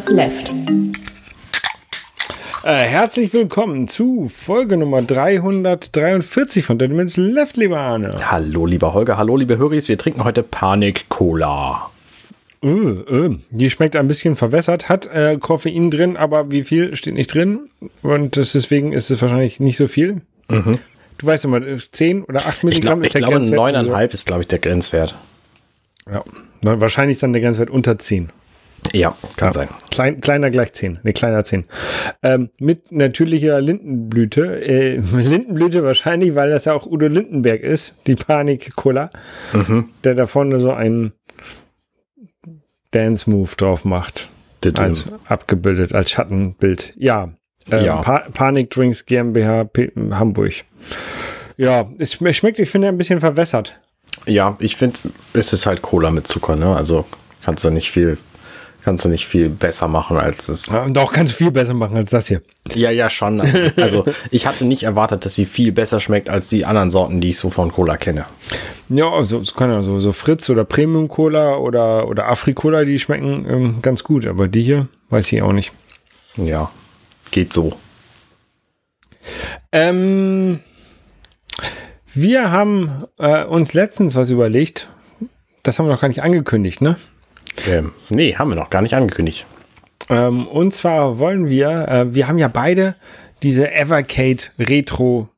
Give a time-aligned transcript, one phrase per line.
[0.00, 0.52] Fundamentals Left.
[2.64, 8.16] Äh, herzlich willkommen zu Folge Nummer 343 von Fundamentals Left, lieber Arne.
[8.24, 11.90] Hallo, lieber Holger, hallo, liebe Höris, wir trinken heute Panik Cola.
[12.62, 17.14] Äh, äh, die schmeckt ein bisschen verwässert, hat äh, Koffein drin, aber wie viel steht
[17.14, 17.68] nicht drin.
[18.02, 20.22] Und deswegen ist es wahrscheinlich nicht so viel.
[20.48, 20.78] Mhm.
[21.18, 23.76] Du weißt immer, 10 oder 8 Ich, Milligramm glaub, ich ist der glaube, Grenzwert.
[23.76, 25.14] 9,5 ist, glaube ich, der Grenzwert.
[26.10, 26.24] Ja.
[26.62, 28.30] Wahrscheinlich ist dann der Grenzwert unter 10.
[28.92, 29.52] Ja, kann Ja.
[29.52, 29.68] sein.
[29.90, 30.98] Klein, kleiner gleich 10.
[31.02, 31.64] Ne, kleiner 10.
[32.22, 34.60] Ähm, mit natürlicher Lindenblüte.
[34.66, 39.10] Äh, Lindenblüte wahrscheinlich, weil das ja auch Udo Lindenberg ist, die Panik-Cola,
[39.52, 39.90] Mhm.
[40.04, 41.12] der da vorne so einen
[42.92, 44.28] Dance-Move drauf macht.
[44.64, 44.84] Düdüm.
[44.84, 46.92] Als abgebildet, als Schattenbild.
[46.96, 47.30] Ja.
[47.70, 47.96] Äh, Ja.
[48.02, 50.52] Pa Panik Drinks GmbH P Hamburg.
[51.56, 53.78] Ja, es schme- schmeckt, ich finde, ein bisschen verwässert.
[54.26, 54.98] Ja, ich finde,
[55.34, 56.74] es ist halt Cola mit Zucker, ne?
[56.74, 57.06] Also
[57.44, 58.18] kannst du nicht viel,
[58.82, 60.68] kannst du nicht viel besser machen als.
[60.70, 62.40] Ja, und auch kannst du viel besser machen als das hier.
[62.74, 63.40] Ja, ja, schon.
[63.76, 67.30] Also ich hatte nicht erwartet, dass sie viel besser schmeckt als die anderen Sorten, die
[67.30, 68.26] ich so von Cola kenne.
[68.88, 72.98] Ja, also es kann ja so, so Fritz oder Premium Cola oder, oder Afri-Cola, die
[72.98, 75.72] schmecken ähm, ganz gut, aber die hier weiß ich auch nicht.
[76.36, 76.70] Ja,
[77.30, 77.72] geht so.
[79.72, 80.60] Ähm,
[82.12, 84.88] wir haben äh, uns letztens was überlegt.
[85.62, 86.96] Das haben wir noch gar nicht angekündigt, ne?
[87.66, 89.46] Ähm, nee, haben wir noch gar nicht angekündigt.
[90.08, 92.96] Ähm, und zwar wollen wir, äh, wir haben ja beide
[93.42, 95.28] diese Evercade Retro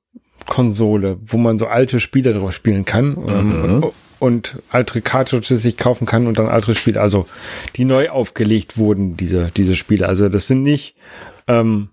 [0.47, 5.77] Konsole, wo man so alte Spiele drauf spielen kann ähm, und, und alte Cartridges sich
[5.77, 7.27] kaufen kann und dann alte Spiele, also
[7.77, 10.09] die neu aufgelegt wurden, diese, diese Spiele.
[10.09, 10.97] Also das sind nicht
[11.47, 11.91] ähm,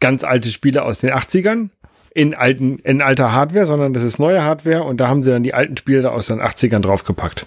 [0.00, 1.70] ganz alte Spiele aus den 80ern
[2.14, 5.42] in, alten, in alter Hardware, sondern das ist neue Hardware und da haben sie dann
[5.42, 7.46] die alten Spiele aus den 80ern draufgepackt.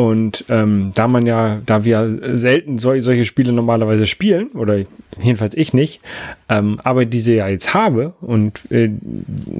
[0.00, 4.78] Und ähm, da man ja, da wir selten sol solche Spiele normalerweise spielen, oder
[5.20, 6.00] jedenfalls ich nicht,
[6.48, 8.88] ähm, aber diese ja jetzt habe und äh,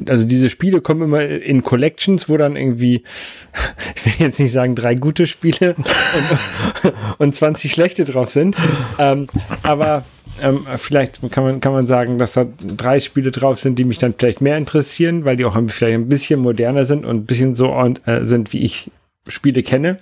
[0.09, 3.05] also diese Spiele kommen immer in Collections, wo dann irgendwie,
[3.97, 5.75] ich will jetzt nicht sagen drei gute Spiele
[6.89, 8.57] und, und 20 schlechte drauf sind,
[8.99, 9.27] ähm,
[9.63, 10.07] aber
[10.41, 12.47] ähm, vielleicht kann man, kann man sagen, dass da
[12.79, 16.09] drei Spiele drauf sind, die mich dann vielleicht mehr interessieren, weil die auch vielleicht ein
[16.09, 17.75] bisschen moderner sind und ein bisschen so
[18.07, 18.91] äh, sind, wie ich
[19.31, 19.99] Spiele kenne.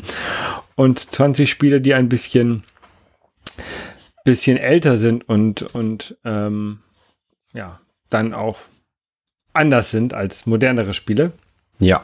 [0.75, 2.62] Und 20 Spiele, die ein bisschen,
[4.25, 6.81] bisschen älter sind und, und ähm,
[7.53, 7.81] ja,
[8.11, 8.59] dann auch
[9.53, 11.33] anders sind als modernere Spiele.
[11.78, 12.03] Ja.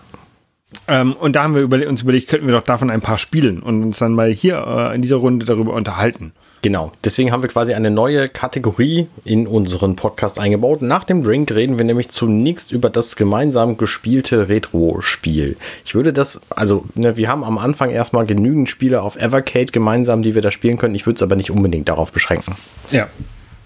[0.89, 3.63] Ähm, und da haben wir überle uns überlegt, könnten wir doch davon ein paar spielen
[3.63, 6.33] und uns dann mal hier äh, in dieser Runde darüber unterhalten.
[6.65, 10.81] Genau, deswegen haben wir quasi eine neue Kategorie in unseren Podcast eingebaut.
[10.81, 15.59] Nach dem Drink reden wir nämlich zunächst über das gemeinsam gespielte Retro-Spiel.
[15.85, 20.23] Ich würde das, also ne, wir haben am Anfang erstmal genügend Spiele auf Evercade gemeinsam,
[20.23, 20.95] die wir da spielen können.
[20.95, 22.57] Ich würde es aber nicht unbedingt darauf beschränken.
[22.91, 23.09] Ja.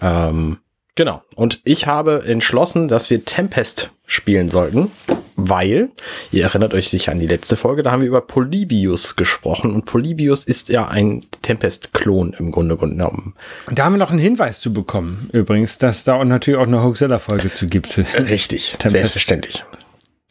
[0.03, 0.57] Ähm,
[0.97, 1.23] genau.
[1.37, 4.91] Und ich habe entschlossen, dass wir Tempest spielen sollten,
[5.39, 5.91] weil,
[6.33, 9.85] ihr erinnert euch sicher an die letzte Folge, da haben wir über Polybius gesprochen und
[9.85, 13.35] Polybius ist ja ein Tempest-Klon im Grunde genommen.
[13.67, 16.83] Und da haben wir noch einen Hinweis zu bekommen, übrigens, dass da natürlich auch eine
[16.83, 17.97] Hoaxilla-Folge zu gibt.
[17.99, 18.91] Richtig, Tempest.
[18.91, 19.65] selbstverständlich.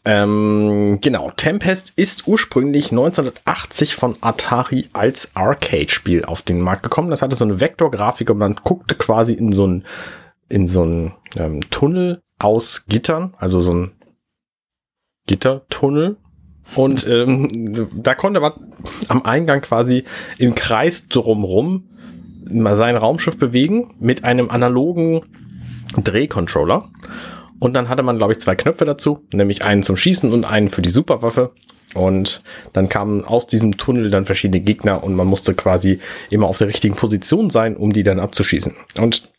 [0.04, 7.10] Ähm, genau, Tempest ist ursprünglich 1980 von Atari als Arcade-Spiel auf den Markt gekommen.
[7.10, 9.86] Das hatte so eine Vektorgrafik und man guckte quasi in so einen
[10.50, 13.92] in so einen ähm, Tunnel aus Gittern, also so ein
[15.28, 16.18] Gittertunnel.
[16.76, 18.54] Und ähm, da konnte man
[19.08, 20.04] am Eingang quasi
[20.38, 21.88] im Kreis drumrum
[22.50, 25.22] mal sein Raumschiff bewegen mit einem analogen
[25.96, 26.90] Drehcontroller.
[27.60, 30.70] Und dann hatte man, glaube ich, zwei Knöpfe dazu, nämlich einen zum Schießen und einen
[30.70, 31.52] für die Superwaffe.
[31.94, 32.44] Und
[32.74, 36.00] dann kamen aus diesem Tunnel dann verschiedene Gegner und man musste quasi
[36.30, 38.76] immer auf der richtigen Position sein, um die dann abzuschießen.
[38.98, 39.30] Und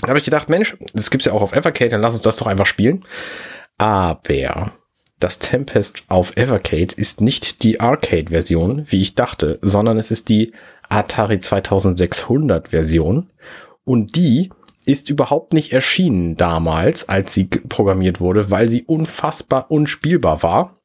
[0.00, 2.36] da habe ich gedacht, Mensch, das gibt's ja auch auf Evercade, dann lass uns das
[2.38, 3.04] doch einfach spielen.
[3.78, 4.72] Aber
[5.22, 10.52] das Tempest auf Evercade ist nicht die Arcade-Version, wie ich dachte, sondern es ist die
[10.88, 13.30] Atari 2600-Version.
[13.84, 14.50] Und die
[14.84, 20.82] ist überhaupt nicht erschienen damals, als sie programmiert wurde, weil sie unfassbar unspielbar war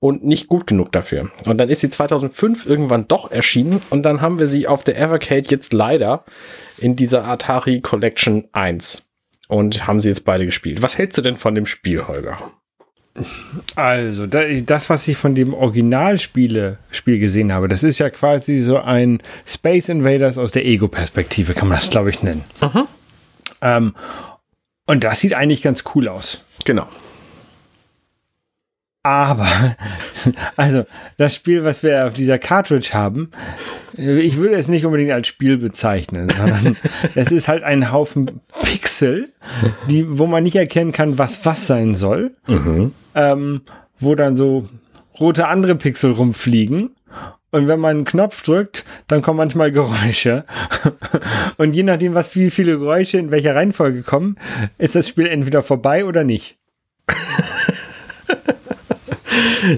[0.00, 1.30] und nicht gut genug dafür.
[1.44, 4.98] Und dann ist sie 2005 irgendwann doch erschienen und dann haben wir sie auf der
[4.98, 6.24] Evercade jetzt leider
[6.78, 9.08] in dieser Atari Collection 1
[9.48, 10.82] und haben sie jetzt beide gespielt.
[10.82, 12.38] Was hältst du denn von dem Spiel, Holger?
[13.76, 18.60] Also, da, das, was ich von dem Originalspiele Spiel gesehen habe, das ist ja quasi
[18.60, 22.44] so ein Space Invaders aus der Ego-Perspektive, kann man das, glaube ich, nennen.
[23.60, 23.94] Ähm,
[24.86, 26.42] und das sieht eigentlich ganz cool aus.
[26.64, 26.86] Genau.
[29.08, 29.48] Aber,
[30.56, 30.84] also,
[31.16, 33.30] das Spiel, was wir auf dieser Cartridge haben,
[33.94, 36.76] ich würde es nicht unbedingt als Spiel bezeichnen, sondern
[37.14, 39.26] es ist halt ein Haufen Pixel,
[39.88, 42.32] die, wo man nicht erkennen kann, was was sein soll.
[42.48, 42.92] Mhm.
[43.14, 43.62] Ähm,
[43.98, 44.68] wo dann so
[45.18, 46.90] rote andere Pixel rumfliegen.
[47.50, 50.44] Und wenn man einen Knopf drückt, dann kommen manchmal Geräusche.
[51.56, 54.36] Und je nachdem, was wie viele Geräusche in welcher Reihenfolge kommen,
[54.76, 56.58] ist das Spiel entweder vorbei oder nicht.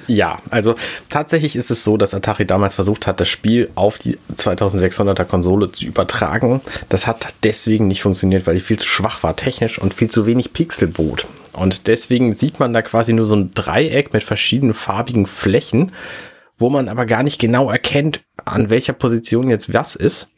[0.06, 0.74] Ja, also
[1.08, 5.70] tatsächlich ist es so, dass Atari damals versucht hat, das Spiel auf die 2600er Konsole
[5.72, 6.60] zu übertragen.
[6.88, 10.26] Das hat deswegen nicht funktioniert, weil die viel zu schwach war technisch und viel zu
[10.26, 11.26] wenig Pixel bot.
[11.52, 15.92] Und deswegen sieht man da quasi nur so ein Dreieck mit verschiedenen farbigen Flächen,
[16.56, 20.28] wo man aber gar nicht genau erkennt, an welcher Position jetzt was ist.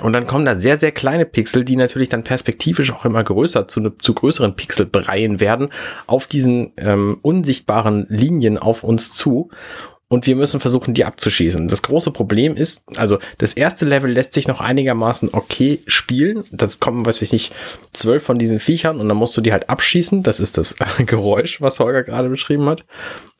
[0.00, 3.68] Und dann kommen da sehr, sehr kleine Pixel, die natürlich dann perspektivisch auch immer größer
[3.68, 5.68] zu, ne, zu größeren Pixelbreien werden,
[6.06, 9.50] auf diesen ähm, unsichtbaren Linien auf uns zu
[10.08, 11.66] und wir müssen versuchen, die abzuschießen.
[11.68, 16.44] Das große Problem ist, also das erste Level lässt sich noch einigermaßen okay spielen.
[16.52, 17.54] Das kommen, weiß ich nicht,
[17.92, 20.22] zwölf von diesen Viechern und dann musst du die halt abschießen.
[20.22, 22.84] Das ist das Geräusch, was Holger gerade beschrieben hat.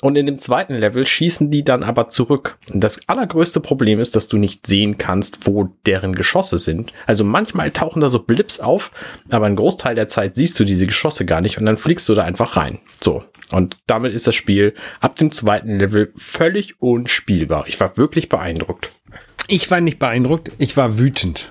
[0.00, 2.58] Und in dem zweiten Level schießen die dann aber zurück.
[2.72, 6.92] Das allergrößte Problem ist, dass du nicht sehen kannst, wo deren Geschosse sind.
[7.06, 8.90] Also manchmal tauchen da so Blips auf,
[9.30, 12.14] aber einen Großteil der Zeit siehst du diese Geschosse gar nicht und dann fliegst du
[12.14, 12.80] da einfach rein.
[13.00, 13.22] So.
[13.50, 17.64] Und damit ist das Spiel ab dem zweiten Level völlig unspielbar.
[17.66, 18.90] Ich war wirklich beeindruckt.
[19.46, 21.50] Ich war nicht beeindruckt, ich war wütend.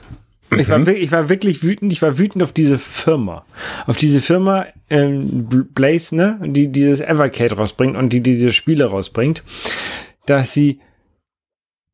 [0.49, 0.59] Mhm.
[0.59, 0.87] Ich, war, mhm.
[0.87, 3.45] ich war wirklich wütend, ich war wütend auf diese Firma.
[3.85, 9.43] Auf diese Firma ähm, Blaze, ne, die dieses Evercade rausbringt und die diese Spiele rausbringt,
[10.25, 10.79] dass sie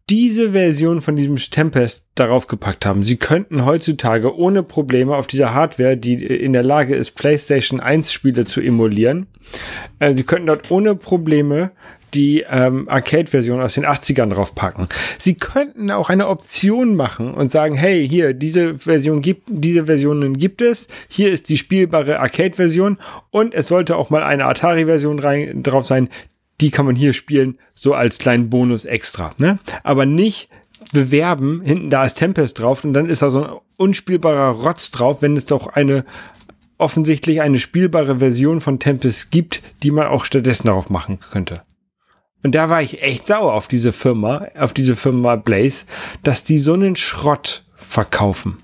[0.09, 3.03] diese Version von diesem Tempest darauf gepackt haben.
[3.03, 8.11] Sie könnten heutzutage ohne Probleme auf dieser Hardware, die in der Lage ist, PlayStation 1
[8.11, 9.27] Spiele zu emulieren,
[9.99, 11.71] äh, sie könnten dort ohne Probleme
[12.15, 14.87] die ähm, Arcade-Version aus den 80ern draufpacken.
[15.19, 20.37] Sie könnten auch eine Option machen und sagen, hey, hier, diese Version gibt, diese Versionen
[20.37, 22.97] gibt es, hier ist die spielbare Arcade-Version
[23.29, 26.09] und es sollte auch mal eine Atari-Version drauf sein,
[26.61, 29.31] die kann man hier spielen, so als kleinen Bonus extra.
[29.37, 29.57] Ne?
[29.83, 30.49] Aber nicht
[30.91, 35.21] bewerben, hinten da ist Tempest drauf und dann ist da so ein unspielbarer Rotz drauf,
[35.21, 36.05] wenn es doch eine
[36.77, 41.63] offensichtlich eine spielbare Version von Tempest gibt, die man auch stattdessen darauf machen könnte.
[42.41, 45.85] Und da war ich echt sauer auf diese Firma, auf diese Firma Blaze,
[46.23, 48.57] dass die so einen Schrott verkaufen.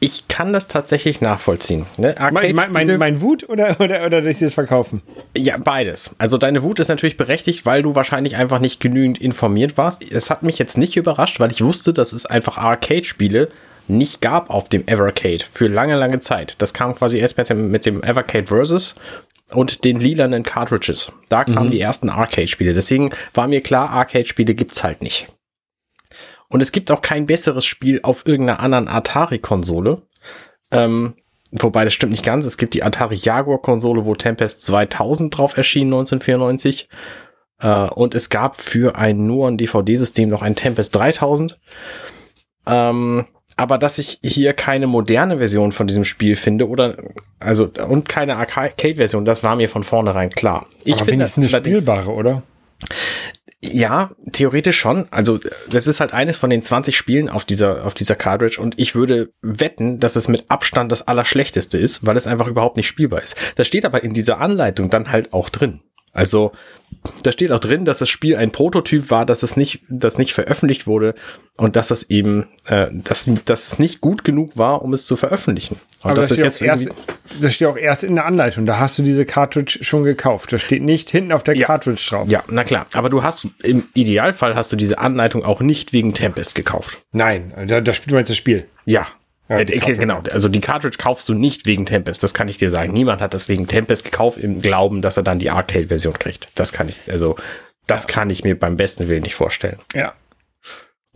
[0.00, 1.86] Ich kann das tatsächlich nachvollziehen.
[1.96, 2.14] Ne?
[2.32, 5.02] Mein, mein, mein, Wut oder, oder, oder sie es verkaufen?
[5.36, 6.14] Ja, beides.
[6.18, 10.10] Also deine Wut ist natürlich berechtigt, weil du wahrscheinlich einfach nicht genügend informiert warst.
[10.10, 13.48] Es hat mich jetzt nicht überrascht, weil ich wusste, dass es einfach Arcade-Spiele
[13.88, 16.54] nicht gab auf dem Evercade für lange, lange Zeit.
[16.58, 18.94] Das kam quasi erst mit dem, mit dem Evercade Versus
[19.50, 21.12] und den lilanen Cartridges.
[21.28, 21.70] Da kamen mhm.
[21.70, 22.74] die ersten Arcade-Spiele.
[22.74, 25.28] Deswegen war mir klar, Arcade-Spiele gibt's halt nicht.
[26.48, 30.02] Und es gibt auch kein besseres Spiel auf irgendeiner anderen Atari-Konsole.
[30.70, 31.14] Ähm,
[31.50, 32.46] wobei das stimmt nicht ganz.
[32.46, 36.88] Es gibt die Atari Jaguar-Konsole, wo Tempest 2000 drauf erschien, 1994.
[37.60, 41.58] Äh, und es gab für ein nur ein DVD-System noch ein Tempest 3000.
[42.66, 43.26] Ähm,
[43.56, 46.96] aber dass ich hier keine moderne Version von diesem Spiel finde oder
[47.40, 50.66] also und keine Arcade-Version, das war mir von vornherein klar.
[50.84, 52.42] Ich aber finde es eine spielbare, oder?
[53.62, 55.06] Ja, theoretisch schon.
[55.10, 58.78] Also das ist halt eines von den 20 Spielen auf dieser auf dieser Cartridge und
[58.78, 62.86] ich würde wetten, dass es mit Abstand das allerschlechteste ist, weil es einfach überhaupt nicht
[62.86, 63.34] spielbar ist.
[63.56, 65.80] Das steht aber in dieser Anleitung dann halt auch drin.
[66.16, 66.52] Also
[67.22, 70.32] da steht auch drin, dass das Spiel ein Prototyp war, dass es nicht, das nicht
[70.32, 71.14] veröffentlicht wurde
[71.56, 75.16] und dass es eben, äh, dass, dass es nicht gut genug war, um es zu
[75.16, 75.74] veröffentlichen.
[76.02, 76.88] Und Aber das, das, ist jetzt erst,
[77.40, 78.66] das steht auch erst in der Anleitung.
[78.66, 80.52] Da hast du diese Cartridge schon gekauft.
[80.52, 81.66] Das steht nicht hinten auf der ja.
[81.66, 82.28] Cartridge drauf.
[82.28, 82.86] Ja, na klar.
[82.94, 86.98] Aber du hast im Idealfall hast du diese Anleitung auch nicht wegen Tempest gekauft.
[87.12, 88.66] Nein, da, da spielt man jetzt das Spiel.
[88.84, 89.06] Ja,
[89.48, 92.70] ja, äh, genau, also die Cartridge kaufst du nicht wegen Tempest, das kann ich dir
[92.70, 92.92] sagen.
[92.92, 96.48] Niemand hat das wegen Tempest gekauft im Glauben, dass er dann die Arcade-Version kriegt.
[96.54, 97.36] Das kann ich, also
[97.86, 99.78] das kann ich mir beim besten Willen nicht vorstellen.
[99.94, 100.14] Ja.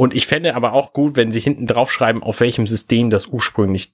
[0.00, 3.26] Und ich fände aber auch gut, wenn sie hinten drauf schreiben, auf welchem System das
[3.26, 3.92] ursprünglich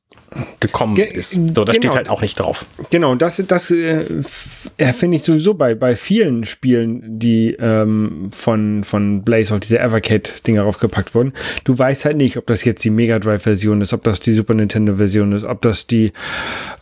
[0.60, 1.32] gekommen Ge ist.
[1.32, 1.90] So, das genau.
[1.90, 2.64] steht halt auch nicht drauf.
[2.90, 9.24] Genau, das, das äh, finde ich sowieso bei, bei vielen Spielen, die ähm, von, von
[9.24, 11.32] Blaze auf diese Evercade-Dinger draufgepackt wurden.
[11.64, 14.54] Du weißt halt nicht, ob das jetzt die Mega Drive-Version ist, ob das die Super
[14.54, 16.12] Nintendo-Version ist, ob das die,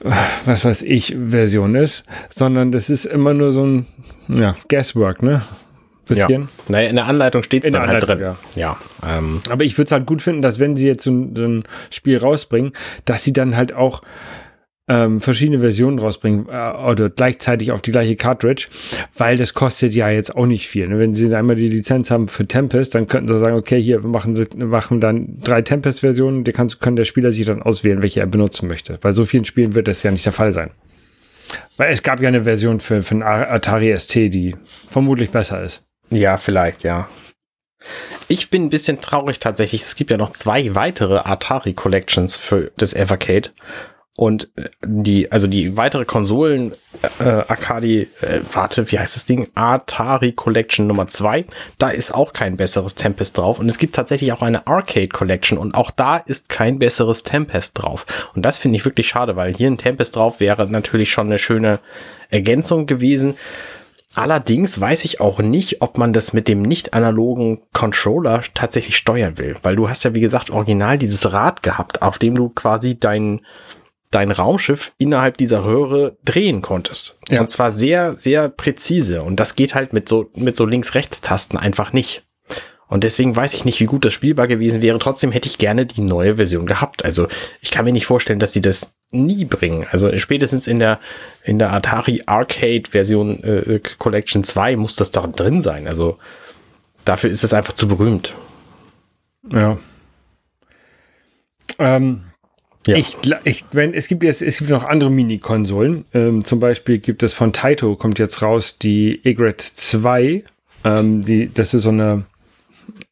[0.04, 0.10] äh,
[0.44, 3.86] was weiß ich, Version ist, sondern das ist immer nur so ein,
[4.28, 5.40] ja, Guesswork, ne?
[6.04, 6.42] Bisschen.
[6.42, 6.48] Ja.
[6.68, 8.20] Naja, in der Anleitung steht es dann halt drin.
[8.20, 8.36] Ja.
[8.54, 9.40] ja ähm.
[9.48, 11.64] Aber ich würde es halt gut finden, dass wenn sie jetzt so ein, so ein,
[11.90, 12.72] Spiel rausbringen,
[13.04, 14.02] dass sie dann halt auch
[14.86, 18.66] ähm, verschiedene Versionen rausbringen äh, oder gleichzeitig auf die gleiche Cartridge,
[19.16, 20.88] weil das kostet ja jetzt auch nicht viel.
[20.88, 20.98] Ne?
[20.98, 24.36] Wenn sie einmal die Lizenz haben für Tempest, dann könnten sie sagen, okay, hier machen
[24.36, 28.26] wir machen dann drei Tempest-Versionen, die kann, kann der Spieler sich dann auswählen, welche er
[28.26, 28.98] benutzen möchte.
[29.00, 30.70] Bei so vielen Spielen wird das ja nicht der Fall sein.
[31.76, 34.54] Weil es gab ja eine Version für, für einen Atari ST, die
[34.88, 35.86] vermutlich besser ist.
[36.14, 37.08] Ja, vielleicht, ja.
[38.28, 39.82] Ich bin ein bisschen traurig tatsächlich.
[39.82, 43.50] Es gibt ja noch zwei weitere Atari Collections für das Evercade.
[44.16, 46.72] Und äh, die, also die weitere Konsolen,
[47.18, 49.48] äh, Arcadi, äh, warte, wie heißt das Ding?
[49.56, 51.46] Atari Collection Nummer 2.
[51.78, 53.58] Da ist auch kein besseres Tempest drauf.
[53.58, 57.82] Und es gibt tatsächlich auch eine Arcade Collection und auch da ist kein besseres Tempest
[57.82, 58.06] drauf.
[58.36, 61.38] Und das finde ich wirklich schade, weil hier ein Tempest drauf wäre natürlich schon eine
[61.38, 61.80] schöne
[62.30, 63.36] Ergänzung gewesen.
[64.14, 69.38] Allerdings weiß ich auch nicht, ob man das mit dem nicht analogen Controller tatsächlich steuern
[69.38, 72.98] will, weil du hast ja wie gesagt original dieses Rad gehabt, auf dem du quasi
[72.98, 73.40] dein
[74.14, 77.18] dein Raumschiff innerhalb dieser Röhre drehen konntest.
[77.28, 77.40] Ja.
[77.40, 79.22] Und zwar sehr, sehr präzise.
[79.22, 82.22] Und das geht halt mit so, mit so Links-Rechts-Tasten einfach nicht.
[82.86, 85.00] Und deswegen weiß ich nicht, wie gut das spielbar gewesen wäre.
[85.00, 87.04] Trotzdem hätte ich gerne die neue Version gehabt.
[87.04, 87.26] Also
[87.60, 89.86] ich kann mir nicht vorstellen, dass sie das nie bringen.
[89.90, 91.00] Also spätestens in der,
[91.44, 95.86] in der Atari Arcade Version äh, Collection 2 muss das da drin sein.
[95.86, 96.18] Also
[97.04, 98.34] dafür ist es einfach zu berühmt.
[99.50, 99.78] Ja.
[101.78, 102.22] Ähm,
[102.86, 102.96] ja.
[102.96, 106.04] Ich, ich, wenn, es gibt jetzt, es gibt noch andere Mini-Konsolen.
[106.12, 110.44] Ähm, zum Beispiel gibt es von Taito, kommt jetzt raus, die Egret 2.
[110.84, 112.24] Ähm, die, das ist so eine,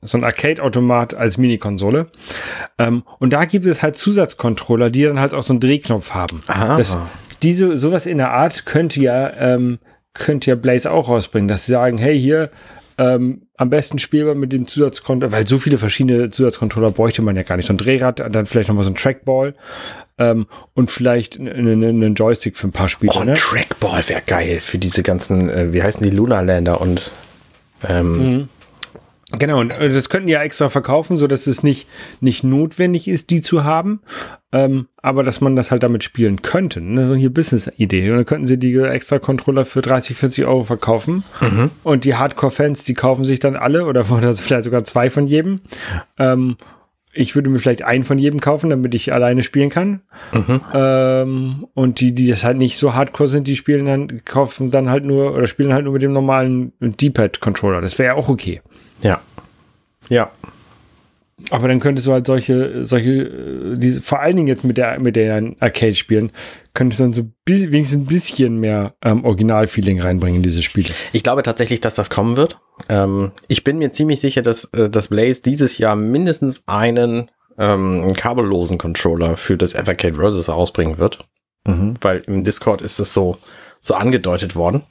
[0.03, 2.09] so ein Arcade-Automat als Mini-Konsole.
[2.79, 6.43] Ähm, und da gibt es halt Zusatzcontroller, die dann halt auch so einen Drehknopf haben.
[6.49, 6.77] Aha.
[6.77, 6.97] Das,
[7.43, 9.79] diese, sowas in der Art könnte ja, ähm,
[10.15, 12.51] könnte ja Blaze auch rausbringen, dass sie sagen, hey, hier,
[12.99, 17.43] ähm, am besten spielbar mit dem Zusatzcontroller, weil so viele verschiedene Zusatzcontroller bräuchte man ja
[17.43, 17.67] gar nicht.
[17.67, 19.55] So ein Drehrad, dann vielleicht nochmal so ein Trackball
[20.19, 23.13] ähm, und vielleicht einen Joystick für ein paar Spiele.
[23.15, 23.35] Oh, ne?
[23.35, 26.43] Trackball wäre geil für diese ganzen, äh, wie heißen die, Lunar
[26.81, 27.11] und
[27.89, 28.49] ähm, mhm.
[29.39, 31.89] Genau, und äh, das könnten die ja extra verkaufen, so dass es nicht,
[32.21, 34.01] nicht notwendig ist, die zu haben,
[34.53, 36.81] ähm, aber dass man das halt damit spielen könnte.
[36.81, 37.07] Ne?
[37.07, 38.11] So hier Business-Idee.
[38.11, 41.25] Und dann könnten sie die extra Controller für 30, 40 Euro verkaufen.
[41.41, 41.71] Mhm.
[41.83, 45.61] Und die Hardcore-Fans, die kaufen sich dann alle oder vielleicht sogar zwei von jedem.
[46.19, 46.57] Ähm,
[47.15, 50.01] ich würde mir vielleicht einen von jedem kaufen, damit ich alleine spielen kann.
[50.33, 50.61] Mhm.
[50.73, 54.89] Ähm, und die, die das halt nicht so hardcore sind, die spielen dann, kaufen dann
[54.89, 57.83] halt nur oder spielen halt nur mit dem normalen D-Pad-Controller.
[57.83, 58.63] Das wäre ja auch okay.
[59.03, 59.21] Ja.
[60.09, 60.31] Ja.
[61.51, 65.17] Aber dann könntest du halt solche, solche, diese, vor allen Dingen jetzt mit der, mit
[65.17, 66.31] der Arcade spielen,
[66.75, 70.95] könntest du dann so wenigstens ein bisschen mehr ähm, Original-Feeling reinbringen in diese Spiele.
[71.13, 72.61] Ich glaube tatsächlich, dass das kommen wird.
[72.89, 78.13] Ähm, ich bin mir ziemlich sicher, dass, äh, dass Blaze dieses Jahr mindestens einen ähm,
[78.15, 81.27] kabellosen Controller für das Evercade Versus ausbringen wird.
[81.67, 81.97] Mhm.
[82.01, 83.39] Weil im Discord ist es so,
[83.81, 84.83] so angedeutet worden.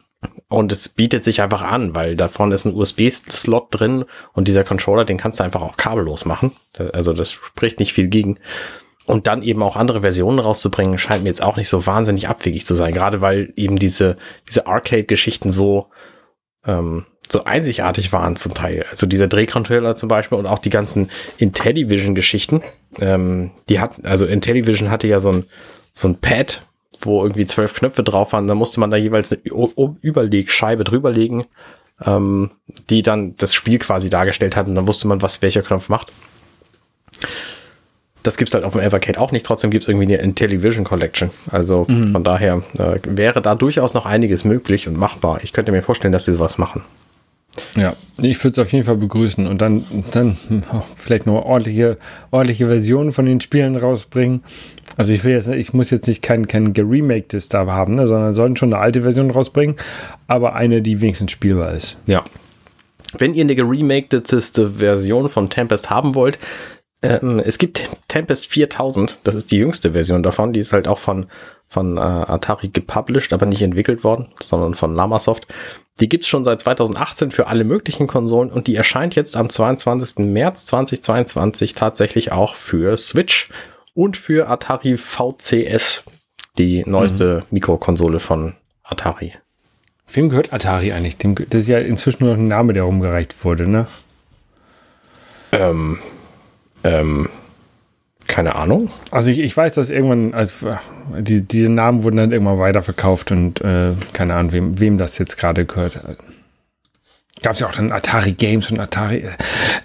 [0.51, 4.03] Und es bietet sich einfach an, weil da vorne ist ein USB-Slot drin
[4.33, 6.51] und dieser Controller, den kannst du einfach auch kabellos machen.
[6.91, 8.37] Also das spricht nicht viel gegen.
[9.05, 12.65] Und dann eben auch andere Versionen rauszubringen, scheint mir jetzt auch nicht so wahnsinnig abwegig
[12.65, 12.93] zu sein.
[12.93, 14.17] Gerade weil eben diese,
[14.49, 15.87] diese Arcade-Geschichten so,
[16.65, 18.85] ähm, so einzigartig waren zum Teil.
[18.89, 22.61] Also dieser Drehcontroller zum Beispiel und auch die ganzen Intellivision-Geschichten.
[22.99, 25.45] Ähm, die hat, also Intellivision hatte ja so ein,
[25.93, 26.63] so ein Pad,
[27.05, 28.47] wo irgendwie zwölf Knöpfe drauf waren.
[28.47, 29.41] Da musste man da jeweils eine
[30.01, 31.45] Überlegscheibe drüberlegen,
[32.05, 32.51] ähm,
[32.89, 34.67] die dann das Spiel quasi dargestellt hat.
[34.67, 36.11] Und dann wusste man, was welcher Knopf macht.
[38.23, 39.45] Das gibt's halt auf dem Evercade auch nicht.
[39.45, 41.31] Trotzdem gibt's irgendwie eine Intellivision Collection.
[41.49, 42.11] Also mhm.
[42.11, 45.39] von daher äh, wäre da durchaus noch einiges möglich und machbar.
[45.43, 46.83] Ich könnte mir vorstellen, dass sie sowas machen.
[47.75, 50.37] Ja, ich würde es auf jeden Fall begrüßen und dann, dann
[50.73, 51.97] oh, vielleicht noch ordentliche,
[52.31, 54.43] ordentliche Versionen von den Spielen rausbringen.
[54.97, 58.33] Also ich will jetzt, ich muss jetzt nicht kein, kein geremakedes da haben, ne, sondern
[58.33, 59.75] sollten schon eine alte Version rausbringen,
[60.27, 61.97] aber eine, die wenigstens spielbar ist.
[62.07, 62.23] Ja.
[63.17, 66.39] Wenn ihr eine geremakedeste Version von Tempest haben wollt,
[67.01, 70.99] ähm, es gibt Tempest 4000, das ist die jüngste Version davon, die ist halt auch
[70.99, 71.27] von,
[71.67, 75.47] von äh, Atari gepublished, aber nicht entwickelt worden, sondern von Lamasoft.
[75.99, 80.25] Die gibt's schon seit 2018 für alle möglichen Konsolen und die erscheint jetzt am 22.
[80.25, 83.49] März 2022 tatsächlich auch für Switch
[83.93, 86.03] und für Atari VCS,
[86.57, 87.45] die neueste mhm.
[87.51, 89.33] Mikrokonsole von Atari.
[90.13, 91.17] Wem gehört Atari eigentlich?
[91.17, 93.87] Dem, das ist ja inzwischen nur noch ein Name, der rumgereicht wurde, ne?
[95.53, 95.99] Ähm,
[96.83, 97.29] ähm,
[98.27, 98.89] keine Ahnung.
[99.11, 100.77] Also ich, ich weiß, dass irgendwann, also
[101.19, 105.37] die, diese Namen wurden dann irgendwann weiterverkauft und äh, keine Ahnung, wem, wem das jetzt
[105.37, 105.99] gerade gehört.
[107.41, 109.25] Gab es ja auch dann Atari Games und Atari.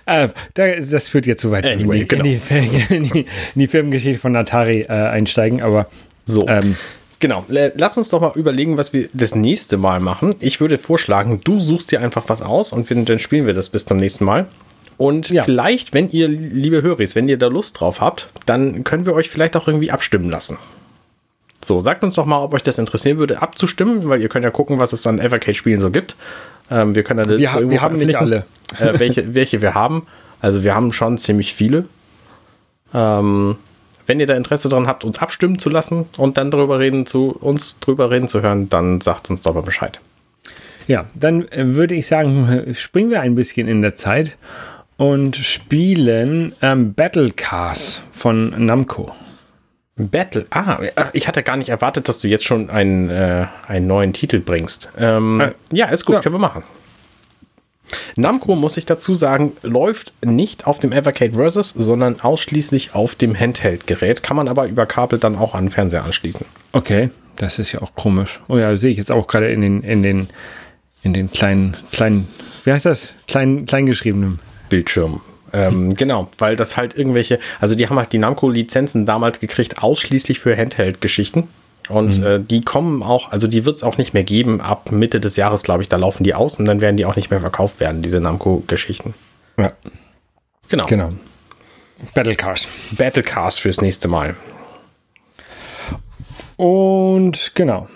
[0.05, 2.25] Äh, das führt jetzt zu weit, anyway, in, die, genau.
[2.25, 3.26] in, die, in, die, in,
[3.57, 5.88] die, Filmgeschichte von Atari äh, einsteigen, aber
[6.26, 6.47] So.
[6.49, 6.76] Ähm,
[7.19, 7.45] genau.
[7.49, 10.35] Lass uns doch mal überlegen, was wir das nächste Mal machen.
[10.41, 13.87] Ich würde vorschlagen, du suchst dir einfach was aus und dann spielen wir das bis
[13.87, 14.47] zum nächsten Mal.
[14.99, 15.43] Und ja.
[15.43, 19.29] vielleicht, wenn ihr, liebe Höris, wenn ihr da Lust drauf habt, dann können wir euch
[19.29, 20.57] vielleicht auch irgendwie abstimmen lassen.
[21.62, 24.50] So, sagt uns doch mal, ob euch das interessieren würde, abzustimmen, weil ihr könnt ja
[24.50, 26.17] gucken, was es an Evercade-Spielen so gibt.
[26.71, 28.47] Ähm, wir können dann wir, wir haben nicht alle.
[28.79, 30.07] Äh, welche, welche wir haben.
[30.41, 31.87] Also wir haben schon ziemlich viele.
[32.95, 33.57] Ähm,
[34.07, 37.31] wenn ihr da Interesse daran habt, uns abstimmen zu lassen und dann darüber reden, zu
[37.31, 40.00] uns drüber reden zu hören, dann sagt uns doch mal Bescheid.
[40.87, 44.37] Ja, dann äh, würde ich sagen, springen wir ein bisschen in der Zeit
[44.97, 49.12] und spielen ähm, Battle Cars von Namco.
[49.97, 50.47] Battle.
[50.50, 50.79] Ah,
[51.15, 54.91] ich hatte gar nicht erwartet, dass du jetzt schon einen, äh, einen neuen Titel bringst.
[54.99, 56.21] Ähm, äh, ja, ist gut, ja.
[56.21, 56.65] können wir machen.
[58.17, 63.38] Namco, muss ich dazu sagen, läuft nicht auf dem Evercade Versus, sondern ausschließlich auf dem
[63.38, 64.23] Handheld-Gerät.
[64.23, 66.45] Kann man aber über Kabel dann auch an den Fernseher anschließen.
[66.73, 68.41] Okay, das ist ja auch komisch.
[68.49, 70.29] Oh ja, sehe ich jetzt auch gerade in den, in den,
[71.03, 72.29] in den kleinen, kleinen,
[72.65, 73.15] wie heißt das?
[73.29, 75.20] Klein, kleingeschriebenen Bildschirm.
[75.52, 80.40] Ähm, genau, weil das halt irgendwelche, also die haben halt die Namco-Lizenzen damals gekriegt, ausschließlich
[80.40, 81.49] für Handheld-Geschichten.
[81.88, 82.26] Und mhm.
[82.26, 84.61] äh, die kommen auch, also die wird es auch nicht mehr geben.
[84.61, 87.16] Ab Mitte des Jahres, glaube ich, da laufen die aus und dann werden die auch
[87.16, 89.14] nicht mehr verkauft werden, diese Namco-Geschichten.
[89.56, 89.73] Ja.
[90.68, 90.85] Genau.
[90.88, 91.12] Genau.
[92.14, 92.68] Battle Cars.
[92.90, 94.35] Battle Cars fürs nächste Mal.
[96.56, 97.88] Und genau.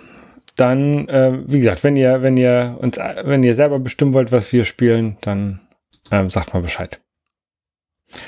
[0.56, 4.52] Dann, äh, wie gesagt, wenn ihr, wenn ihr uns, wenn ihr selber bestimmen wollt, was
[4.52, 5.60] wir spielen, dann
[6.10, 7.00] ähm, sagt mal Bescheid.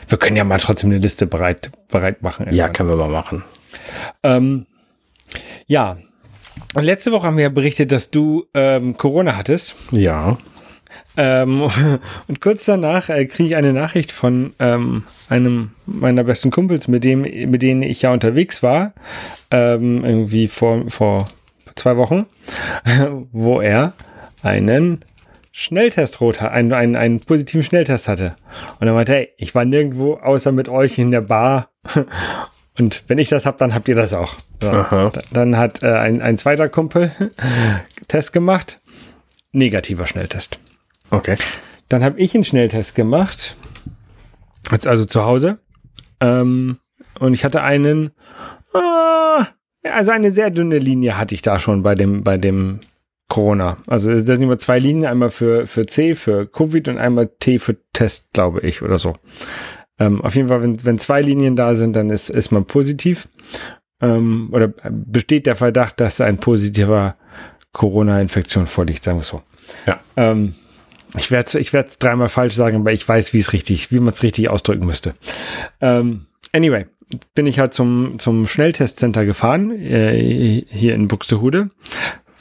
[0.08, 2.52] Wir können ja mal trotzdem eine Liste bereit, bereit machen.
[2.52, 3.42] Ja, können wir mal machen.
[4.22, 4.66] Ähm,
[5.66, 5.96] ja.
[6.74, 9.74] Und letzte Woche haben wir ja berichtet, dass du ähm, Corona hattest.
[9.90, 10.38] Ja.
[11.16, 11.62] Ähm,
[12.28, 17.04] und kurz danach äh, kriege ich eine Nachricht von ähm, einem meiner besten Kumpels, mit
[17.04, 18.92] dem, mit denen ich ja unterwegs war,
[19.50, 21.26] ähm, irgendwie vor, vor
[21.74, 22.26] zwei Wochen,
[23.32, 23.94] wo er
[24.42, 25.04] einen
[25.52, 28.34] Schnelltest rot hat, einen, einen, einen positiven Schnelltest hatte.
[28.80, 31.68] Und er meinte, hey, ich war nirgendwo außer mit euch in der Bar.
[32.78, 34.34] Und wenn ich das habe, dann habt ihr das auch.
[34.62, 35.10] So.
[35.32, 37.12] Dann hat äh, ein, ein zweiter Kumpel
[38.08, 38.80] Test gemacht.
[39.52, 40.58] Negativer Schnelltest.
[41.10, 41.36] Okay.
[41.90, 43.56] Dann habe ich einen Schnelltest gemacht.
[44.86, 45.58] Also zu Hause.
[46.20, 46.78] Ähm,
[47.18, 48.12] und ich hatte einen,
[48.72, 49.46] ah,
[49.82, 52.80] also eine sehr dünne Linie hatte ich da schon bei dem, bei dem
[53.32, 53.78] Corona.
[53.86, 57.58] Also da sind immer zwei Linien, einmal für, für C, für Covid und einmal T
[57.58, 59.16] für Test, glaube ich, oder so.
[59.98, 63.28] Ähm, auf jeden Fall, wenn, wenn zwei Linien da sind, dann ist, ist man positiv.
[64.02, 67.16] Ähm, oder besteht der Verdacht, dass ein positiver
[67.72, 69.40] Corona-Infektion vorliegt, sagen wir so.
[69.86, 69.98] Ja.
[70.16, 70.54] Ähm,
[71.16, 73.98] ich werde es ich werd's dreimal falsch sagen, aber ich weiß, wie es richtig, wie
[73.98, 75.14] man es richtig ausdrücken müsste.
[75.80, 76.84] Ähm, anyway,
[77.34, 81.70] bin ich halt zum, zum Schnelltestcenter gefahren, äh, hier in Buxtehude,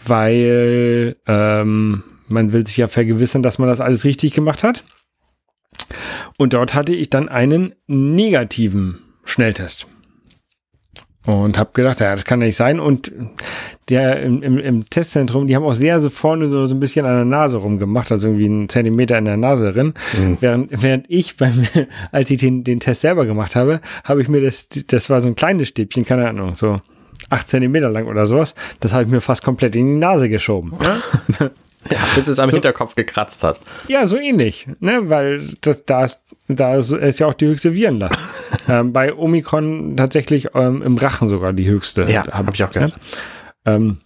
[0.05, 4.83] weil ähm, man will sich ja vergewissern, dass man das alles richtig gemacht hat.
[6.37, 9.87] Und dort hatte ich dann einen negativen Schnelltest.
[11.25, 12.79] Und habe gedacht, ja, das kann ja nicht sein.
[12.79, 13.11] Und
[13.89, 17.05] der im, im, im, Testzentrum, die haben auch sehr so vorne so, so ein bisschen
[17.05, 19.93] an der Nase rumgemacht, also irgendwie einen Zentimeter in der Nase drin.
[20.17, 20.37] Mhm.
[20.39, 21.67] Während, während ich beim,
[22.11, 25.27] als ich den, den Test selber gemacht habe, habe ich mir das, das war so
[25.27, 26.79] ein kleines Stäbchen, keine Ahnung, so
[27.29, 28.55] acht Zentimeter lang oder sowas.
[28.79, 30.73] Das habe ich mir fast komplett in die Nase geschoben.
[30.81, 31.49] Ja?
[31.89, 33.59] ja, bis es am so, Hinterkopf gekratzt hat.
[33.87, 35.09] Ja, so ähnlich, ne?
[35.09, 38.17] weil das, da, ist, da ist ja auch die höchste Virenlast.
[38.67, 42.03] ähm, bei Omikron tatsächlich ähm, im Rachen sogar die höchste.
[42.03, 42.93] Ja, habe hab ich auch gehört.
[43.65, 43.75] Ja?
[43.75, 43.97] Ähm,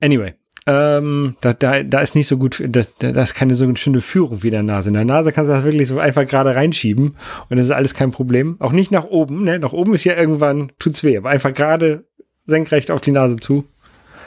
[0.00, 0.34] anyway,
[0.66, 4.42] ähm, da, da, da ist nicht so gut, da, da ist keine so schöne Führung
[4.42, 4.90] wie in der Nase.
[4.90, 7.16] In der Nase kannst du das wirklich so einfach gerade reinschieben
[7.48, 8.56] und das ist alles kein Problem.
[8.60, 9.58] Auch nicht nach oben, ne?
[9.58, 12.04] Nach oben ist ja irgendwann, tut's weh, aber einfach gerade
[12.46, 13.64] senkrecht auf die Nase zu.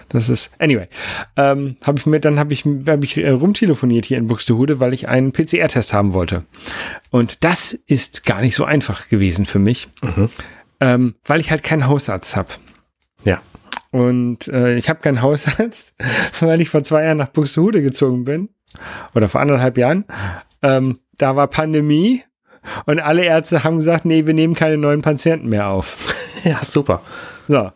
[0.09, 0.87] Das ist, anyway,
[1.35, 4.93] ähm, habe ich mir, dann habe ich, hab ich äh, rumtelefoniert hier in Buxtehude, weil
[4.93, 6.43] ich einen PCR-Test haben wollte.
[7.09, 10.29] Und das ist gar nicht so einfach gewesen für mich, mhm.
[10.79, 12.49] ähm, weil ich halt keinen Hausarzt habe.
[13.23, 13.41] Ja.
[13.95, 15.95] Und äh, ich habe keinen Hausarzt,
[16.41, 18.49] weil ich vor zwei Jahren nach Buxtehude gezogen bin.
[19.13, 20.03] Oder vor anderthalb Jahren.
[20.61, 22.21] Ähm, da war Pandemie
[22.87, 26.13] und alle Ärzte haben gesagt, nee, wir nehmen keine neuen Patienten mehr auf.
[26.43, 27.01] Ja, super.
[27.47, 27.71] So.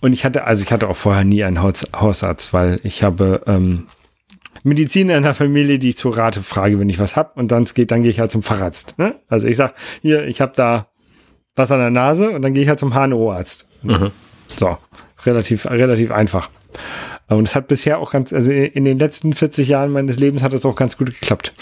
[0.00, 3.42] Und ich hatte, also ich hatte auch vorher nie einen Haus, Hausarzt, weil ich habe
[3.46, 3.86] ähm,
[4.62, 7.64] Medizin in der Familie, die ich zur Rate frage, wenn ich was hab und dann
[7.64, 8.98] geht, dann gehe ich halt zum Facharzt.
[8.98, 9.16] Ne?
[9.28, 10.86] Also ich sag, hier, ich habe da
[11.54, 13.68] was an der Nase und dann gehe ich halt zum HNO-Arzt.
[13.82, 14.10] Mhm.
[14.56, 14.78] So,
[15.24, 16.50] relativ, relativ einfach.
[17.28, 20.52] Und es hat bisher auch ganz, also in den letzten 40 Jahren meines Lebens hat
[20.52, 21.52] es auch ganz gut geklappt.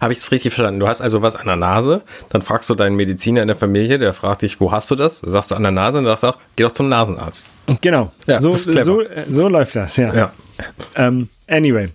[0.00, 0.78] Habe ich das richtig verstanden?
[0.78, 3.98] Du hast also was an der Nase, dann fragst du deinen Mediziner in der Familie,
[3.98, 5.20] der fragt dich, wo hast du das?
[5.20, 7.44] Da sagst du an der Nase und sagst auch, geh doch zum Nasenarzt.
[7.80, 8.12] Genau.
[8.26, 10.14] Ja, so, so, so läuft das, ja.
[10.14, 10.32] Ja.
[10.94, 11.88] Ähm, anyway.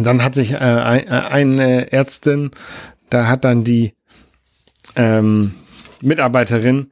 [0.00, 2.52] Dann hat sich äh, ein, äh, eine Ärztin,
[3.10, 3.94] da hat dann die
[4.96, 5.54] ähm,
[6.00, 6.90] Mitarbeiterin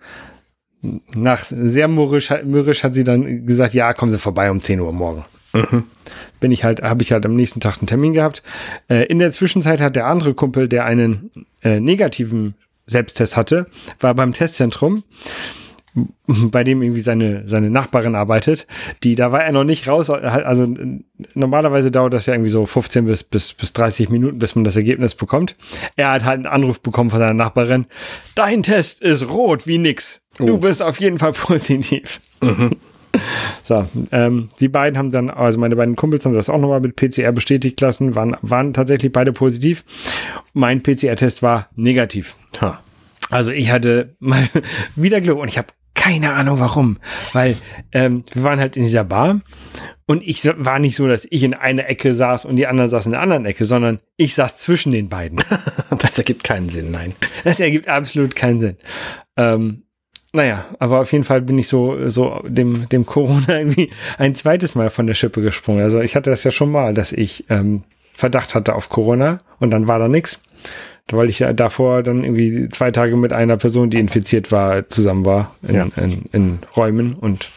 [1.15, 4.93] nach sehr mürrisch, mürrisch hat sie dann gesagt, ja, kommen Sie vorbei um 10 Uhr
[4.93, 5.25] morgen.
[6.41, 8.43] Bin ich halt, habe ich halt am nächsten Tag einen Termin gehabt.
[8.89, 11.31] Äh, in der Zwischenzeit hat der andere Kumpel, der einen
[11.63, 12.55] äh, negativen
[12.87, 13.67] Selbsttest hatte,
[14.01, 15.03] war beim Testzentrum
[16.27, 18.67] bei dem irgendwie seine, seine Nachbarin arbeitet,
[19.05, 20.67] die, da war er noch nicht raus, also
[21.35, 24.77] normalerweise dauert das ja irgendwie so 15 bis, bis, bis 30 Minuten, bis man das
[24.77, 25.57] Ergebnis bekommt.
[25.97, 27.87] Er hat halt einen Anruf bekommen von seiner Nachbarin,
[28.35, 30.23] dein Test ist rot wie nix.
[30.37, 30.59] Du Oh.
[30.59, 32.21] bist auf jeden Fall positiv.
[33.65, 36.95] So, ähm, die beiden haben dann, also meine beiden Kumpels haben das auch nochmal mit
[36.95, 39.85] PCR bestätigt lassen, waren, waren tatsächlich beide positiv.
[40.53, 42.37] Mein PCR-Test war negativ.
[42.61, 42.81] Ha.
[43.31, 44.43] Also ich hatte mal
[44.97, 45.69] wieder Glück und ich habe
[46.09, 46.99] keine Ahnung warum,
[47.35, 47.55] weil
[47.93, 49.43] ähm, wir waren halt in dieser Bar
[50.07, 53.11] und ich war nicht so, dass ich in einer Ecke saß und die anderen saßen
[53.11, 55.41] in der anderen Ecke, sondern ich saß zwischen den beiden.
[55.99, 57.15] Das ergibt keinen Sinn, nein.
[57.45, 58.77] Das ergibt absolut keinen Sinn.
[59.37, 59.83] Ähm,
[60.33, 64.77] naja, aber auf jeden Fall bin ich so, so dem, dem Corona irgendwie ein zweites
[64.77, 65.83] Mal von der Schippe gesprungen.
[65.83, 69.71] Also ich hatte das ja schon mal, dass ich ähm, Verdacht hatte auf Corona und
[69.71, 70.43] dann war da nichts.
[71.11, 75.25] Weil ich ja davor dann irgendwie zwei Tage mit einer Person, die infiziert war, zusammen
[75.25, 75.87] war in, Ja.
[75.97, 77.49] in, in Räumen und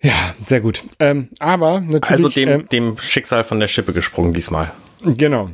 [0.00, 0.84] ja, sehr gut.
[0.98, 2.10] Ähm, aber natürlich.
[2.10, 4.70] Also dem, ähm, dem Schicksal von der Schippe gesprungen diesmal.
[5.02, 5.48] Genau.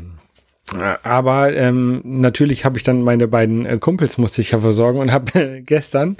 [1.03, 5.11] Aber ähm, natürlich habe ich dann meine beiden äh, Kumpels musste ich ja versorgen und
[5.13, 6.17] habe äh, gestern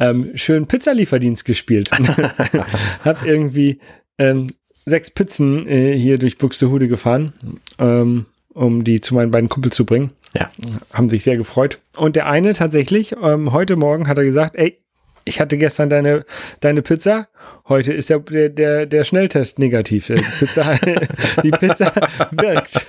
[0.00, 1.90] ähm, schön Pizzalieferdienst gespielt.
[3.04, 3.80] habe irgendwie
[4.18, 4.48] ähm,
[4.84, 7.32] sechs Pizzen äh, hier durch Buxtehude gefahren,
[7.78, 10.10] ähm, um die zu meinen beiden Kumpels zu bringen.
[10.34, 10.50] Ja.
[10.92, 11.78] Haben sich sehr gefreut.
[11.96, 14.78] Und der eine tatsächlich, ähm, heute Morgen hat er gesagt, ey,
[15.24, 16.24] ich hatte gestern deine,
[16.60, 17.28] deine Pizza,
[17.68, 20.06] heute ist der, der, der, der Schnelltest negativ.
[20.06, 20.78] Die Pizza,
[21.42, 21.92] die Pizza
[22.30, 22.86] wirkt.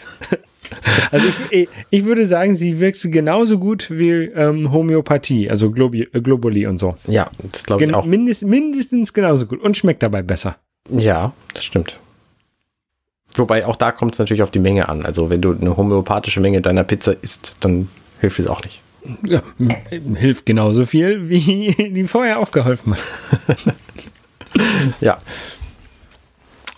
[1.11, 6.21] Also ich, ich würde sagen, sie wirkt genauso gut wie ähm, Homöopathie, also Globi, äh,
[6.21, 6.95] Globuli und so.
[7.07, 8.05] Ja, das glaube ich Gen auch.
[8.05, 10.57] mindest, mindestens genauso gut und schmeckt dabei besser.
[10.89, 11.97] Ja, das stimmt.
[13.37, 15.05] Wobei auch da kommt es natürlich auf die Menge an.
[15.05, 18.81] Also wenn du eine homöopathische Menge deiner Pizza isst, dann hilft es auch nicht.
[19.23, 19.41] Ja,
[20.15, 23.57] hilft genauso viel, wie die vorher auch geholfen hat.
[25.01, 25.17] Ja.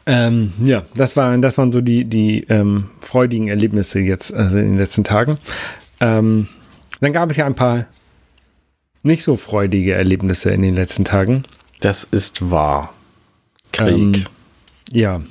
[0.06, 4.66] Ähm, ja, das waren, das waren so die, die ähm, freudigen Erlebnisse jetzt also in
[4.72, 5.38] den letzten Tagen.
[6.02, 6.50] Ähm,
[7.00, 7.86] dann gab es ja ein paar
[9.04, 11.44] nicht so freudige Erlebnisse in den letzten Tagen.
[11.80, 12.94] Das ist wahr.
[13.72, 13.88] Krieg.
[13.88, 14.24] Ähm,
[14.92, 15.22] Ja.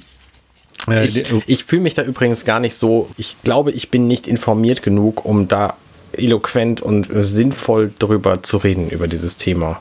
[0.91, 3.09] Ich der- ich fühle mich da übrigens gar nicht so.
[3.17, 5.77] Ich glaube, ich bin nicht informiert genug, um da
[6.13, 9.81] eloquent und sinnvoll drüber zu reden, über dieses Thema.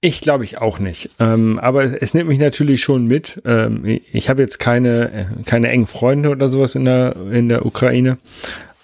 [0.00, 1.10] Ich glaube ich auch nicht.
[1.20, 3.40] Ähm, aber es, nimmt mich natürlich schon mit.
[3.44, 7.48] Ähm, ich ich habe jetzt keine, äh, keine engen Freunde oder sowas in der, in
[7.48, 8.18] der Ukraine.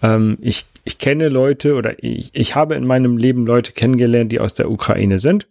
[0.02, 4.40] Ähm, ich, ich kenne Leute oder ich, ich habe in meinem Leben Leute kennengelernt, die
[4.40, 5.46] aus der Ukraine sind.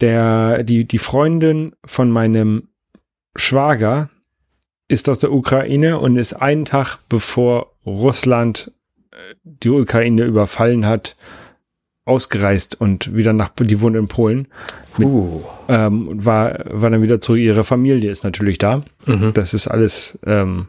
[0.00, 2.64] Der, die, die Freundin von meinem
[3.36, 4.10] Schwager
[4.94, 8.72] ist aus der Ukraine und ist einen Tag bevor Russland
[9.12, 11.16] äh, die Ukraine überfallen hat,
[12.06, 14.48] ausgereist und wieder nach, die wohnt in Polen,
[14.98, 15.42] Mit- Uh.
[15.68, 17.40] ähm, und war, war dann wieder zurück.
[17.40, 18.82] Ihre Familie ist natürlich da.
[19.06, 19.32] Mhm.
[19.34, 20.68] Das ist alles ähm,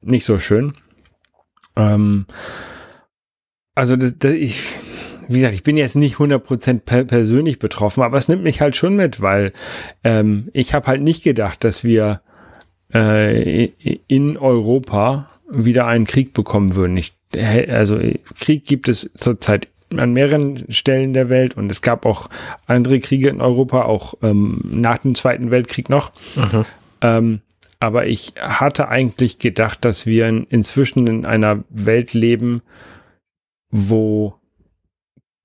[0.00, 0.74] nicht so schön.
[1.76, 2.26] Ähm,
[3.74, 4.62] also das, das, ich,
[5.28, 8.76] wie gesagt, ich bin jetzt nicht 100% per persönlich betroffen, aber es nimmt mich halt
[8.76, 9.52] schon mit, weil
[10.04, 12.20] ähm, ich habe halt nicht gedacht, dass wir
[12.92, 13.66] äh,
[14.06, 16.96] in Europa wieder einen Krieg bekommen würden.
[16.96, 17.12] Ich,
[17.68, 17.98] also
[18.38, 22.28] Krieg gibt es zurzeit an mehreren Stellen der Welt und es gab auch
[22.66, 26.12] andere Kriege in Europa, auch ähm, nach dem Zweiten Weltkrieg noch.
[26.36, 26.64] Mhm.
[27.00, 27.40] Ähm,
[27.80, 32.62] aber ich hatte eigentlich gedacht, dass wir in, inzwischen in einer Welt leben,
[33.70, 34.34] wo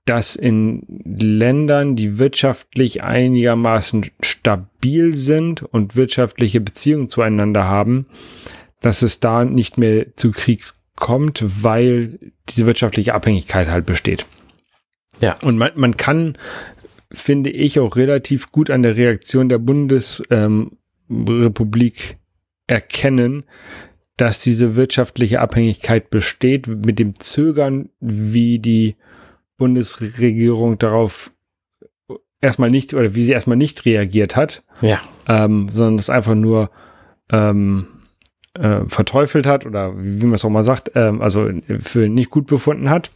[0.05, 8.05] das in Ländern, die wirtschaftlich einigermaßen stabil sind und wirtschaftliche Beziehungen zueinander haben,
[8.81, 10.61] dass es da nicht mehr zu Krieg
[10.95, 14.25] kommt, weil diese wirtschaftliche Abhängigkeit halt besteht.
[15.19, 15.37] Ja.
[15.41, 16.37] Und man, man kann,
[17.11, 22.17] finde ich, auch relativ gut an der Reaktion der Bundesrepublik
[22.67, 23.45] erkennen,
[24.17, 28.95] dass diese wirtschaftliche Abhängigkeit besteht, mit dem Zögern, wie die
[29.57, 31.31] Bundesregierung darauf
[32.41, 35.01] erstmal nicht oder wie sie erstmal nicht reagiert hat, Ja.
[35.27, 36.69] ähm, sondern es einfach nur
[37.31, 37.87] ähm,
[38.53, 42.45] äh, verteufelt hat oder wie man es auch mal sagt, ähm, also für nicht gut
[42.47, 43.11] befunden hat.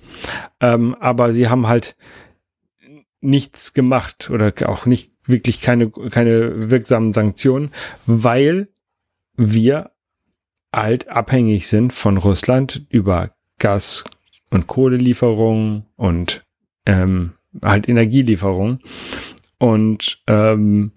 [0.59, 1.95] Ähm, aber sie haben halt
[3.21, 7.71] nichts gemacht oder auch nicht wirklich keine, keine wirksamen Sanktionen,
[8.05, 8.69] weil
[9.35, 9.91] wir
[10.73, 14.03] halt abhängig sind von Russland über Gas-
[14.49, 16.43] und Kohlelieferungen und
[16.85, 17.33] ähm,
[17.63, 18.79] halt Energielieferungen
[19.57, 20.91] und ähm,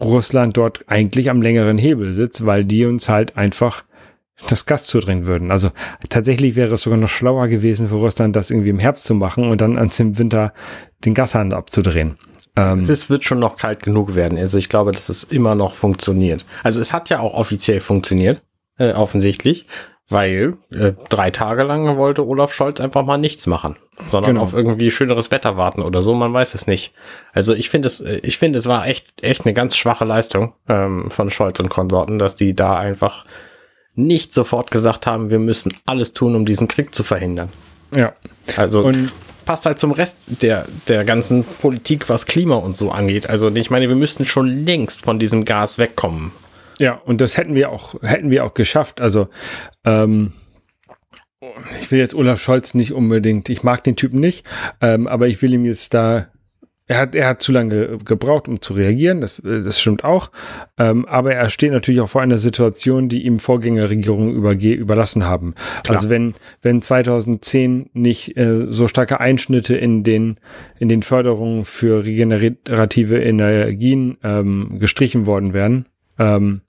[0.00, 3.84] Russland dort eigentlich am längeren Hebel sitzt, weil die uns halt einfach
[4.48, 5.50] das Gas zudrehen würden.
[5.50, 5.70] Also
[6.10, 9.48] tatsächlich wäre es sogar noch schlauer gewesen für Russland, das irgendwie im Herbst zu machen
[9.48, 10.52] und dann ans im Winter
[11.04, 12.18] den Gashandel abzudrehen.
[12.54, 14.36] Ähm, es wird schon noch kalt genug werden.
[14.38, 16.44] Also ich glaube, dass es immer noch funktioniert.
[16.62, 18.42] Also es hat ja auch offiziell funktioniert,
[18.78, 19.66] äh, offensichtlich,
[20.08, 23.76] weil äh, drei Tage lang wollte Olaf Scholz einfach mal nichts machen,
[24.10, 24.42] sondern genau.
[24.42, 26.14] auf irgendwie schöneres Wetter warten oder so.
[26.14, 26.92] Man weiß es nicht.
[27.32, 30.52] Also ich finde es, äh, ich finde es war echt, echt eine ganz schwache Leistung
[30.68, 33.24] ähm, von Scholz und Konsorten, dass die da einfach
[33.96, 37.48] nicht sofort gesagt haben, wir müssen alles tun, um diesen Krieg zu verhindern.
[37.90, 38.12] Ja.
[38.56, 39.10] Also und
[39.44, 43.28] passt halt zum Rest der, der ganzen Politik, was Klima und so angeht.
[43.28, 46.32] Also ich meine, wir müssten schon längst von diesem Gas wegkommen.
[46.78, 49.00] Ja, und das hätten wir auch, hätten wir auch geschafft.
[49.00, 49.28] Also
[49.84, 50.32] ähm,
[51.80, 54.46] ich will jetzt Olaf Scholz nicht unbedingt, ich mag den Typen nicht,
[54.80, 56.28] ähm, aber ich will ihm jetzt da
[56.88, 60.30] er hat, er hat zu lange gebraucht, um zu reagieren, das, das stimmt auch.
[60.78, 65.54] Ähm, aber er steht natürlich auch vor einer Situation, die ihm Vorgängerregierungen überge überlassen haben.
[65.82, 65.96] Klar.
[65.96, 70.38] Also wenn, wenn 2010 nicht äh, so starke Einschnitte in den,
[70.78, 75.86] in den Förderungen für regenerative Energien ähm, gestrichen worden wären,
[76.20, 76.60] ähm,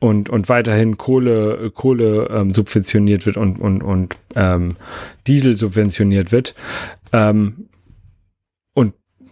[0.00, 4.76] und, und weiterhin Kohle, Kohle ähm, subventioniert wird und, und, und ähm,
[5.26, 6.54] Diesel subventioniert wird,
[7.12, 7.68] ähm,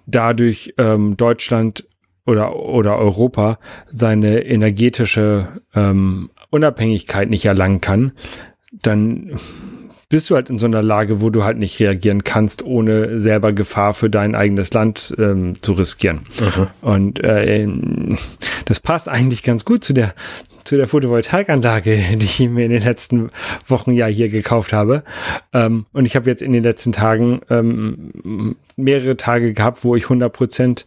[0.07, 1.87] dadurch ähm, Deutschland
[2.27, 8.13] oder, oder Europa seine energetische ähm, Unabhängigkeit nicht erlangen kann,
[8.73, 9.39] dann
[10.15, 13.53] bist du halt in so einer Lage, wo du halt nicht reagieren kannst, ohne selber
[13.53, 16.21] Gefahr für dein eigenes Land ähm, zu riskieren.
[16.39, 16.67] Mhm.
[16.83, 17.67] Und äh,
[18.65, 20.15] das passt eigentlich ganz gut zu der
[20.63, 23.31] zu der Photovoltaikanlage, die ich mir in den letzten
[23.67, 25.03] Wochen ja hier gekauft habe.
[25.53, 30.05] Ähm, und ich habe jetzt in den letzten Tagen ähm, mehrere Tage gehabt, wo ich
[30.05, 30.87] 100 Prozent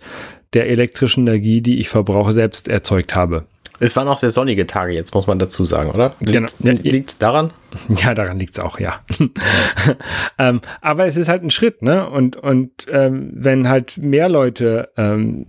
[0.54, 3.44] der elektrischen Energie, die ich verbrauche, selbst erzeugt habe.
[3.80, 6.14] Es waren auch sehr sonnige Tage jetzt, muss man dazu sagen, oder?
[6.20, 7.04] Liegt genau.
[7.06, 7.52] es daran?
[7.90, 9.00] Ja, daran liegt es auch, ja.
[10.40, 12.10] ähm, aber es ist halt ein Schritt, ne?
[12.10, 15.48] Und, und ähm, wenn halt mehr Leute ähm,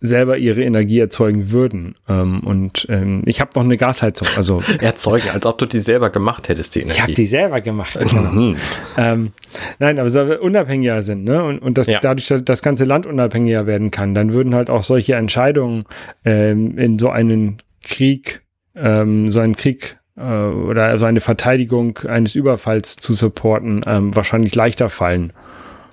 [0.00, 1.94] selber ihre Energie erzeugen würden.
[2.08, 4.28] Ähm, und ähm, ich habe noch eine Gasheizung.
[4.36, 6.96] Also erzeugen, als ob du die selber gemacht hättest, die Energie.
[6.96, 7.98] Ich habe die selber gemacht.
[7.98, 8.22] Genau.
[8.30, 8.56] Mhm.
[8.96, 9.32] ähm,
[9.78, 11.42] nein, aber so unabhängiger sind, ne?
[11.42, 11.98] Und, und dass ja.
[12.00, 15.84] dadurch dass das ganze Land unabhängiger werden kann, dann würden halt auch solche Entscheidungen
[16.24, 18.42] ähm, in so einen Krieg,
[18.74, 24.54] ähm, so einen Krieg äh, oder so eine Verteidigung eines Überfalls zu supporten, ähm, wahrscheinlich
[24.54, 25.32] leichter fallen.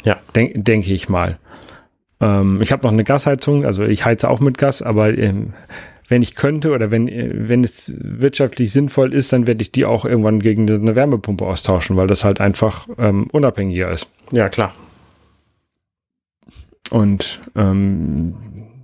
[0.03, 0.17] Ja.
[0.35, 1.37] Denke denk ich mal.
[2.23, 5.53] Ähm, ich habe noch eine Gasheizung, also ich heize auch mit Gas, aber ähm,
[6.07, 10.05] wenn ich könnte oder wenn, wenn es wirtschaftlich sinnvoll ist, dann werde ich die auch
[10.05, 14.07] irgendwann gegen eine Wärmepumpe austauschen, weil das halt einfach ähm, unabhängiger ist.
[14.31, 14.73] Ja, klar.
[16.89, 18.35] Und ähm,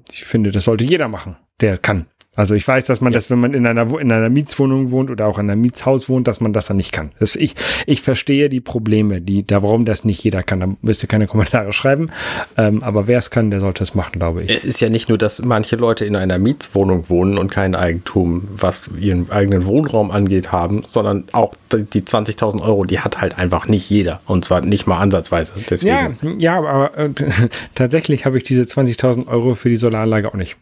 [0.10, 2.08] ich finde, das sollte jeder machen, der kann.
[2.36, 3.18] Also ich weiß, dass man ja.
[3.18, 6.28] das, wenn man in einer, in einer Mietswohnung wohnt oder auch in einem Mietshaus wohnt,
[6.28, 7.12] dass man das dann nicht kann.
[7.20, 10.60] Das, ich, ich verstehe die Probleme, die, da warum das nicht jeder kann.
[10.60, 12.12] Da müsst ihr keine Kommentare schreiben.
[12.56, 14.50] Ähm, aber wer es kann, der sollte es machen, glaube ich.
[14.50, 18.48] Es ist ja nicht nur, dass manche Leute in einer Mietswohnung wohnen und kein Eigentum,
[18.52, 23.68] was ihren eigenen Wohnraum angeht, haben, sondern auch die 20.000 Euro, die hat halt einfach
[23.68, 24.22] nicht jeder.
[24.28, 25.54] Und zwar nicht mal ansatzweise.
[25.70, 26.18] Deswegen.
[26.22, 27.10] Ja, ja, aber äh,
[27.76, 30.56] tatsächlich habe ich diese 20.000 Euro für die Solaranlage auch nicht.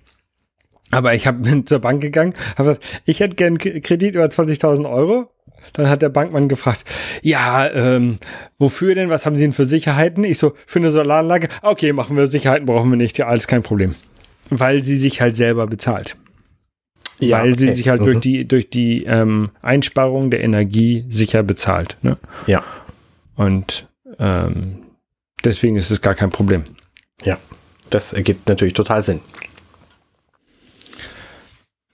[0.91, 4.89] Aber ich hab, bin zur Bank gegangen, habe gesagt, ich hätte gern Kredit über 20.000
[4.89, 5.29] Euro.
[5.73, 6.85] Dann hat der Bankmann gefragt,
[7.21, 8.17] ja, ähm,
[8.57, 9.09] wofür denn?
[9.09, 10.23] Was haben Sie denn für Sicherheiten?
[10.23, 11.49] Ich so, für eine Solaranlage?
[11.61, 13.17] Okay, machen wir Sicherheiten, brauchen wir nicht.
[13.17, 13.95] Ja, alles kein Problem.
[14.49, 16.15] Weil sie sich halt selber bezahlt.
[17.19, 17.59] Ja, Weil okay.
[17.59, 18.05] sie sich halt mhm.
[18.05, 21.97] durch die, durch die ähm, Einsparung der Energie sicher bezahlt.
[22.01, 22.17] Ne?
[22.45, 22.63] Ja.
[23.35, 23.87] Und
[24.19, 24.79] ähm,
[25.43, 26.63] deswegen ist es gar kein Problem.
[27.23, 27.37] Ja,
[27.89, 29.21] das ergibt natürlich total Sinn.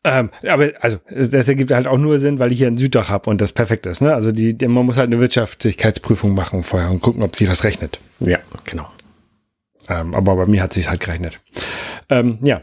[0.06, 3.30] Ähm, aber also das ergibt halt auch nur Sinn, weil ich hier ein Süddach habe
[3.30, 4.02] und das perfekt ist.
[4.02, 4.14] Ne?
[4.14, 7.64] Also die, die, man muss halt eine Wirtschaftlichkeitsprüfung machen vorher und gucken, ob sich das
[7.64, 8.00] rechnet.
[8.20, 8.88] Ja, genau.
[9.90, 11.40] Ähm, aber bei mir hat sich halt gerechnet.
[12.10, 12.62] Ähm, ja,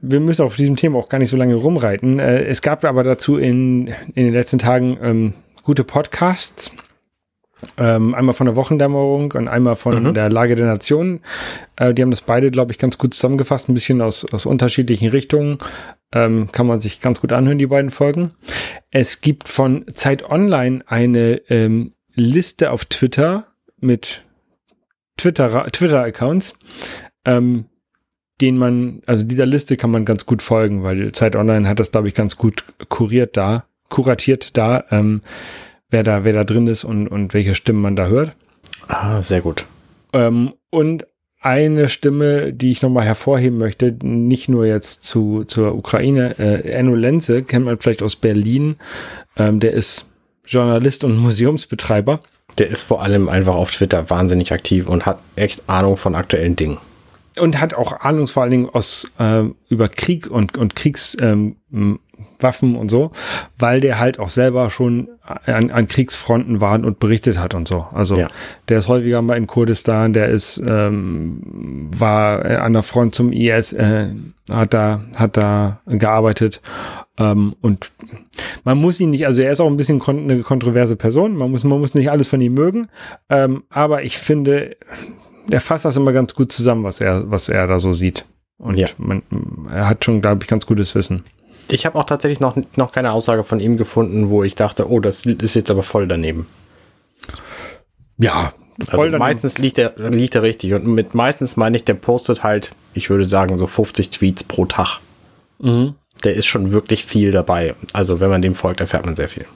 [0.00, 2.18] wir müssen auf diesem Thema auch gar nicht so lange rumreiten.
[2.18, 6.72] Äh, es gab aber dazu in, in den letzten Tagen ähm, gute Podcasts.
[7.78, 10.14] Ähm, einmal von der Wochendämmerung und einmal von mhm.
[10.14, 11.20] der Lage der Nation.
[11.76, 15.08] Äh, die haben das beide, glaube ich, ganz gut zusammengefasst, ein bisschen aus, aus unterschiedlichen
[15.08, 15.58] Richtungen.
[16.12, 18.32] Ähm, kann man sich ganz gut anhören, die beiden Folgen.
[18.90, 23.46] Es gibt von Zeit Online eine ähm, Liste auf Twitter
[23.80, 24.22] mit
[25.16, 26.58] Twitter, Twitter-Accounts,
[27.24, 27.66] ähm,
[28.40, 31.92] den man, also dieser Liste kann man ganz gut folgen, weil Zeit Online hat das,
[31.92, 35.22] glaube ich, ganz gut kuriert da, kuratiert da, ähm,
[35.94, 38.32] wer da, wer da drin ist und, und welche Stimmen man da hört.
[38.88, 39.64] Ah, sehr gut.
[40.12, 41.06] Ähm, und
[41.40, 46.96] eine Stimme, die ich nochmal hervorheben möchte, nicht nur jetzt zu, zur Ukraine, äh, Enno
[46.96, 48.76] Lenze kennt man vielleicht aus Berlin,
[49.36, 50.06] ähm, der ist
[50.44, 52.20] Journalist und Museumsbetreiber.
[52.58, 56.56] Der ist vor allem einfach auf Twitter wahnsinnig aktiv und hat echt Ahnung von aktuellen
[56.56, 56.78] Dingen
[57.40, 61.98] und hat auch Ahnung vor allen Dingen aus äh, über Krieg und und Kriegswaffen ähm,
[62.52, 63.10] und so,
[63.58, 67.86] weil der halt auch selber schon an, an Kriegsfronten war und berichtet hat und so.
[67.92, 68.28] Also ja.
[68.68, 73.72] der ist häufiger mal in Kurdistan, der ist ähm, war an der Front zum IS,
[73.72, 74.08] äh,
[74.50, 76.60] hat da hat da gearbeitet
[77.18, 77.90] ähm, und
[78.64, 81.50] man muss ihn nicht, also er ist auch ein bisschen kon eine kontroverse Person, man
[81.50, 82.88] muss man muss nicht alles von ihm mögen,
[83.30, 84.76] ähm, aber ich finde
[85.46, 88.24] der fasst das immer ganz gut zusammen, was er, was er da so sieht.
[88.58, 88.88] Und ja.
[88.98, 89.22] man,
[89.70, 91.24] er hat schon, glaube ich, ganz gutes Wissen.
[91.70, 95.00] Ich habe auch tatsächlich noch, noch keine Aussage von ihm gefunden, wo ich dachte, oh,
[95.00, 96.46] das ist jetzt aber voll daneben.
[98.18, 98.52] Ja,
[98.90, 100.74] also meistens liegt er, liegt er richtig.
[100.74, 104.66] Und mit meistens meine ich, der postet halt, ich würde sagen, so 50 Tweets pro
[104.66, 105.00] Tag.
[105.58, 105.94] Mhm.
[106.24, 107.74] Der ist schon wirklich viel dabei.
[107.92, 109.46] Also wenn man dem folgt, erfährt man sehr viel.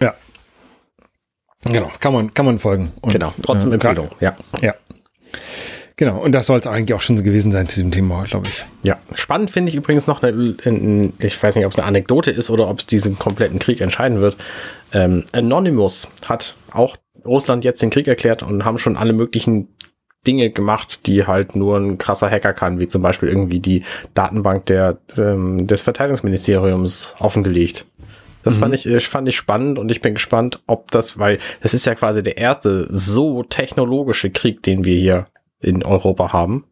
[0.00, 0.14] Ja.
[1.64, 2.92] Genau, kann man, kann man folgen.
[3.00, 4.36] Und, genau, trotzdem äh, Empfehlung, ja.
[4.60, 4.74] Ja.
[5.98, 8.64] Genau, und das soll es eigentlich auch schon gewesen sein zu diesem Thema, glaube ich.
[8.82, 12.50] Ja, spannend finde ich übrigens noch, eine, ich weiß nicht, ob es eine Anekdote ist
[12.50, 14.36] oder ob es diesen kompletten Krieg entscheiden wird.
[14.92, 19.68] Ähm, Anonymous hat auch Russland jetzt den Krieg erklärt und haben schon alle möglichen
[20.26, 23.82] Dinge gemacht, die halt nur ein krasser Hacker kann, wie zum Beispiel irgendwie die
[24.12, 27.86] Datenbank der, ähm, des Verteidigungsministeriums offengelegt.
[28.42, 28.60] Das mhm.
[28.60, 31.94] fand ich, fand ich spannend und ich bin gespannt, ob das, weil das ist ja
[31.94, 35.26] quasi der erste so technologische Krieg, den wir hier
[35.66, 36.64] in Europa haben,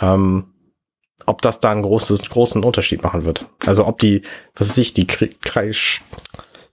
[0.00, 0.44] ähm,
[1.26, 3.46] ob das da einen großes, großen Unterschied machen wird.
[3.66, 4.22] Also ob die,
[4.54, 5.06] was weiß ich, die,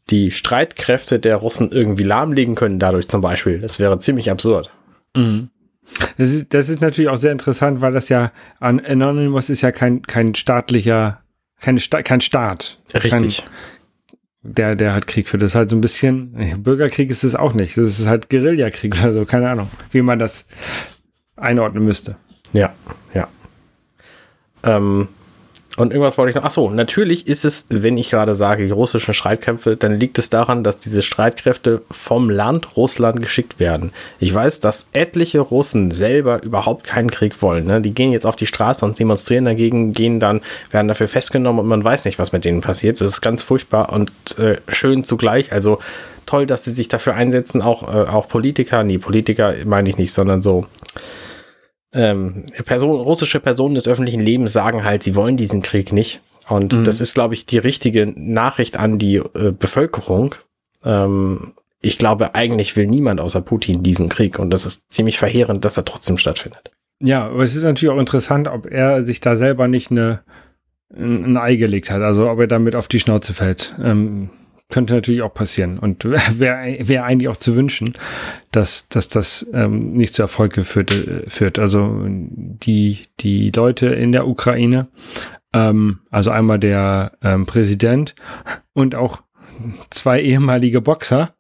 [0.10, 3.60] die Streitkräfte der Russen irgendwie lahmlegen können dadurch zum Beispiel.
[3.60, 4.72] Das wäre ziemlich absurd.
[5.16, 5.50] Mhm.
[6.18, 9.72] Das ist, das ist natürlich auch sehr interessant, weil das ja an Anonymous ist ja
[9.72, 11.24] kein, kein staatlicher,
[11.60, 12.80] keine Sta kein Staat.
[12.94, 13.38] Richtig.
[13.38, 13.50] Kein,
[14.42, 17.78] der, der hat Krieg für das halt so ein bisschen, Bürgerkrieg ist es auch nicht.
[17.78, 20.46] Das ist halt Guerillakrieg oder so, keine Ahnung, wie man das
[21.40, 22.16] einordnen müsste.
[22.54, 22.74] Ja,
[23.14, 23.28] ja.
[24.64, 25.08] Ähm,
[25.80, 26.44] und irgendwas wollte ich noch.
[26.44, 30.30] Ach so, natürlich ist es, wenn ich gerade sage, die russischen Streitkräfte, dann liegt es
[30.30, 33.94] daran, dass diese Streitkräfte vom Land Russland geschickt werden.
[34.20, 37.66] Ich weiß, dass etliche Russen selber überhaupt keinen Krieg wollen.
[37.66, 37.80] Ne?
[37.80, 41.68] Die gehen jetzt auf die Straße und demonstrieren dagegen, gehen dann, werden dafür festgenommen und
[41.68, 43.00] man weiß nicht, was mit denen passiert.
[43.00, 45.54] Das ist ganz furchtbar und äh, schön zugleich.
[45.54, 45.80] Also
[46.26, 50.12] toll, dass sie sich dafür einsetzen, auch, äh, auch Politiker, nee, Politiker meine ich nicht,
[50.12, 50.66] sondern so
[51.94, 56.22] ähm, Person, russische Personen des öffentlichen Lebens sagen halt, sie wollen diesen Krieg nicht.
[56.48, 56.84] Und mhm.
[56.84, 60.36] das ist, glaube ich, die richtige Nachricht an die äh, Bevölkerung.
[60.84, 64.40] Ähm, ich glaube, eigentlich will niemand außer Putin diesen Krieg.
[64.40, 66.72] Und das ist ziemlich verheerend, dass er trotzdem stattfindet.
[67.02, 70.22] Ja, aber es ist natürlich auch interessant, ob er sich da selber nicht eine,
[70.94, 72.02] ein Ei gelegt hat.
[72.02, 73.76] Also ob er damit auf die Schnauze fällt.
[73.82, 74.30] Ähm,
[74.70, 76.06] könnte natürlich auch passieren und
[76.40, 77.94] wäre wär eigentlich auch zu wünschen,
[78.52, 81.60] dass, dass das ähm, nicht zu Erfolg geführt äh, führt.
[81.60, 84.88] Also die, die Leute in der Ukraine,
[85.54, 88.16] ähm, also einmal der ähm, Präsident
[88.74, 89.22] und auch
[89.90, 91.36] zwei ehemalige Boxer,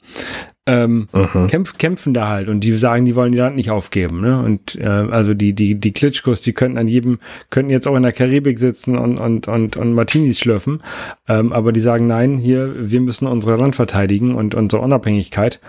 [0.69, 1.07] ähm,
[1.47, 4.21] kämpf, kämpfen da halt und die sagen, die wollen die Land nicht aufgeben.
[4.21, 4.41] Ne?
[4.41, 8.03] Und äh, also die, die, die Klitschkos, die könnten an jedem, könnten jetzt auch in
[8.03, 10.83] der Karibik sitzen und, und, und, und Martinis schlürfen.
[11.27, 15.59] Ähm, aber die sagen, nein, hier, wir müssen unser Land verteidigen und unsere Unabhängigkeit.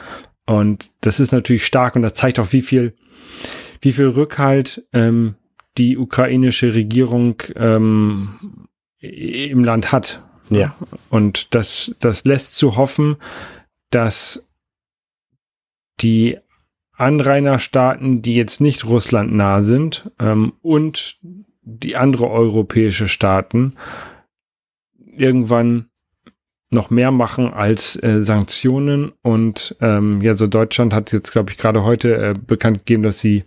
[0.46, 2.94] Und das ist natürlich stark und das zeigt auch, wie viel,
[3.80, 5.36] wie viel Rückhalt ähm,
[5.78, 8.58] die ukrainische Regierung ähm,
[8.98, 10.22] im Land hat.
[10.50, 10.74] Ja.
[11.08, 13.16] Und das, das lässt zu hoffen,
[13.90, 14.44] dass
[16.00, 16.38] die
[16.92, 21.18] Anrainerstaaten, die jetzt nicht Russland nah sind, ähm, und
[21.62, 23.74] die andere europäische Staaten
[25.16, 25.86] irgendwann
[26.70, 29.12] noch mehr machen als äh, Sanktionen.
[29.22, 33.20] Und ähm, ja, so Deutschland hat jetzt, glaube ich, gerade heute äh, bekannt gegeben, dass
[33.20, 33.44] sie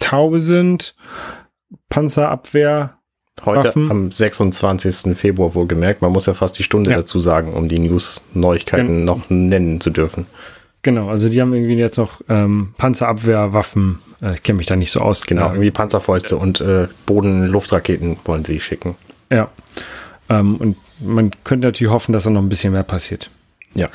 [0.00, 0.94] tausend
[1.88, 2.98] Panzerabwehr
[3.44, 5.16] Heute am 26.
[5.16, 6.02] Februar wohlgemerkt.
[6.02, 6.96] Man muss ja fast die Stunde ja.
[6.96, 9.04] dazu sagen, um die News-Neuigkeiten ja.
[9.04, 10.26] noch nennen zu dürfen.
[10.82, 13.98] Genau, also die haben irgendwie jetzt noch ähm, Panzerabwehrwaffen.
[14.22, 15.26] Äh, ich kenne mich da nicht so aus.
[15.26, 18.96] Genau, irgendwie Panzerfäuste und äh, Boden-Luftraketen wollen sie schicken.
[19.30, 19.50] Ja.
[20.28, 23.30] Ähm, und man könnte natürlich hoffen, dass da noch ein bisschen mehr passiert.
[23.74, 23.88] Ja.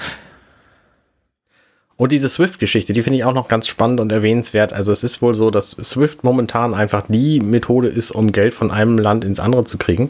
[1.96, 4.74] Und diese Swift-Geschichte, die finde ich auch noch ganz spannend und erwähnenswert.
[4.74, 8.72] Also es ist wohl so, dass Swift momentan einfach die Methode ist, um Geld von
[8.72, 10.10] einem Land ins andere zu kriegen.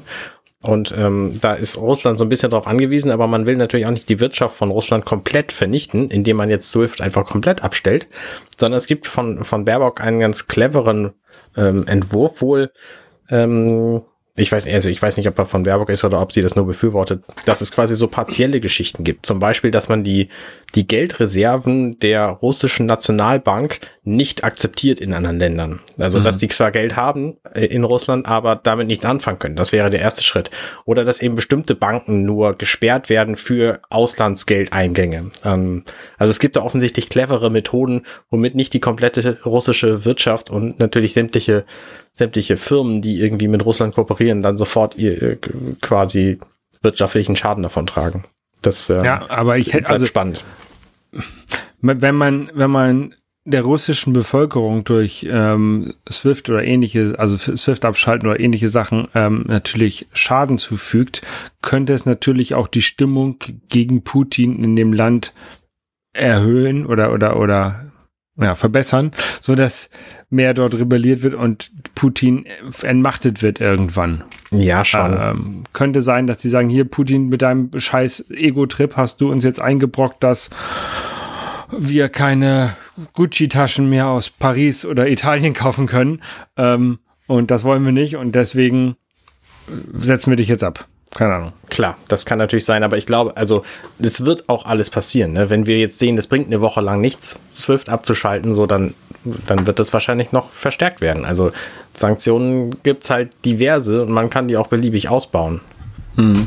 [0.63, 3.91] Und ähm, da ist Russland so ein bisschen darauf angewiesen, aber man will natürlich auch
[3.91, 8.07] nicht die Wirtschaft von Russland komplett vernichten, indem man jetzt SWIFT einfach komplett abstellt,
[8.57, 11.11] sondern es gibt von, von Baerbock einen ganz cleveren
[11.57, 12.71] ähm, Entwurf wohl,
[13.29, 14.03] ähm,
[14.35, 16.55] ich weiß, also ich weiß nicht, ob er von Baerbock ist oder ob sie das
[16.55, 19.27] nur befürwortet, dass es quasi so partielle Geschichten gibt.
[19.27, 20.29] Zum Beispiel, dass man die,
[20.73, 25.79] die Geldreserven der russischen Nationalbank nicht akzeptiert in anderen Ländern.
[25.97, 26.25] Also, mhm.
[26.25, 29.55] dass die zwar Geld haben äh, in Russland, aber damit nichts anfangen können.
[29.55, 30.51] Das wäre der erste Schritt.
[30.85, 35.31] Oder dass eben bestimmte Banken nur gesperrt werden für Auslandsgeldeingänge.
[35.45, 35.83] Ähm,
[36.17, 41.13] also es gibt da offensichtlich clevere Methoden, womit nicht die komplette russische Wirtschaft und natürlich
[41.13, 41.65] sämtliche
[42.15, 45.37] sämtliche Firmen, die irgendwie mit Russland kooperieren, dann sofort ihr äh,
[45.81, 46.39] quasi
[46.81, 48.25] wirtschaftlichen Schaden davon tragen.
[48.61, 50.43] Das äh, ja, aber ich hätte also spannend.
[51.81, 53.15] Wenn man wenn man
[53.45, 59.43] der russischen Bevölkerung durch ähm, SWIFT oder ähnliche, also SWIFT abschalten oder ähnliche Sachen ähm,
[59.47, 61.21] natürlich Schaden zufügt,
[61.61, 63.37] könnte es natürlich auch die Stimmung
[63.67, 65.33] gegen Putin in dem Land
[66.13, 67.91] erhöhen oder oder oder
[68.35, 69.89] ja, verbessern, so dass
[70.29, 72.47] mehr dort rebelliert wird und Putin
[72.81, 74.23] entmachtet wird irgendwann.
[74.51, 75.17] Ja, schon.
[75.19, 79.43] Ähm, könnte sein, dass sie sagen, hier Putin mit deinem scheiß Ego-Trip hast du uns
[79.43, 80.49] jetzt eingebrockt, dass
[81.77, 82.75] wir keine
[83.13, 86.21] Gucci-Taschen mehr aus Paris oder Italien kaufen können.
[86.57, 88.95] Ähm, und das wollen wir nicht und deswegen
[89.93, 90.87] setzen wir dich jetzt ab.
[91.15, 91.53] Keine Ahnung.
[91.69, 93.63] Klar, das kann natürlich sein, aber ich glaube, also
[93.99, 95.33] es wird auch alles passieren.
[95.33, 95.49] Ne?
[95.49, 98.95] Wenn wir jetzt sehen, das bringt eine Woche lang nichts, Swift abzuschalten, so dann,
[99.45, 101.23] dann wird das wahrscheinlich noch verstärkt werden.
[101.23, 101.51] Also
[101.93, 105.61] Sanktionen gibt es halt diverse und man kann die auch beliebig ausbauen.
[106.15, 106.43] Hm.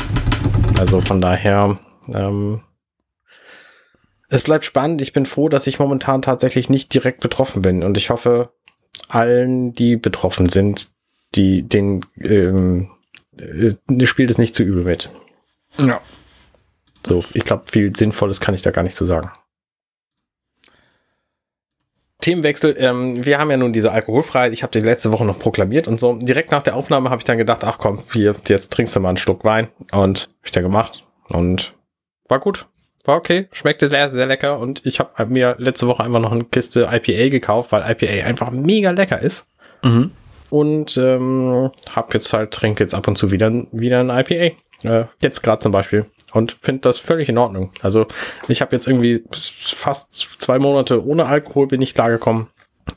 [0.78, 1.78] Also von daher,
[2.12, 2.60] ähm,
[4.28, 5.00] es bleibt spannend.
[5.00, 8.50] Ich bin froh, dass ich momentan tatsächlich nicht direkt betroffen bin und ich hoffe,
[9.08, 10.90] allen, die betroffen sind,
[11.34, 12.90] die den ähm,
[13.38, 15.10] äh, spielt es nicht zu übel mit.
[15.78, 16.00] Ja.
[17.06, 19.30] So, ich glaube, viel Sinnvolles kann ich da gar nicht zu sagen.
[22.20, 22.74] Themenwechsel.
[22.78, 24.52] Ähm, wir haben ja nun diese Alkoholfreiheit.
[24.52, 26.14] Ich habe die letzte Woche noch proklamiert und so.
[26.14, 29.10] Direkt nach der Aufnahme habe ich dann gedacht, ach komm, hier, jetzt trinkst du mal
[29.10, 29.68] einen Schluck Wein.
[29.92, 31.06] Und hab ich da gemacht.
[31.28, 31.74] Und
[32.28, 32.66] war gut.
[33.06, 33.48] War okay.
[33.52, 34.58] Schmeckte sehr, sehr lecker.
[34.58, 38.50] Und ich habe mir letzte Woche einfach noch eine Kiste IPA gekauft, weil IPA einfach
[38.50, 39.48] mega lecker ist.
[39.82, 40.10] Mhm
[40.50, 44.56] und ähm, hab jetzt halt, trinke jetzt ab und zu wieder, wieder ein IPA.
[44.82, 46.06] Äh, jetzt gerade zum Beispiel.
[46.32, 47.72] Und finde das völlig in Ordnung.
[47.80, 48.06] Also
[48.48, 52.48] ich habe jetzt irgendwie fast zwei Monate ohne Alkohol bin ich klargekommen.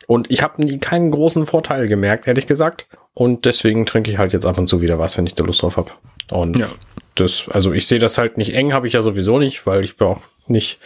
[0.08, 2.88] Und ich habe nie keinen großen Vorteil gemerkt, ehrlich gesagt.
[3.14, 5.62] Und deswegen trinke ich halt jetzt ab und zu wieder was, wenn ich da Lust
[5.62, 5.92] drauf habe.
[6.30, 6.70] Und ja.
[7.16, 9.98] das, also ich sehe das halt nicht eng, habe ich ja sowieso nicht, weil ich
[9.98, 10.80] bin auch nicht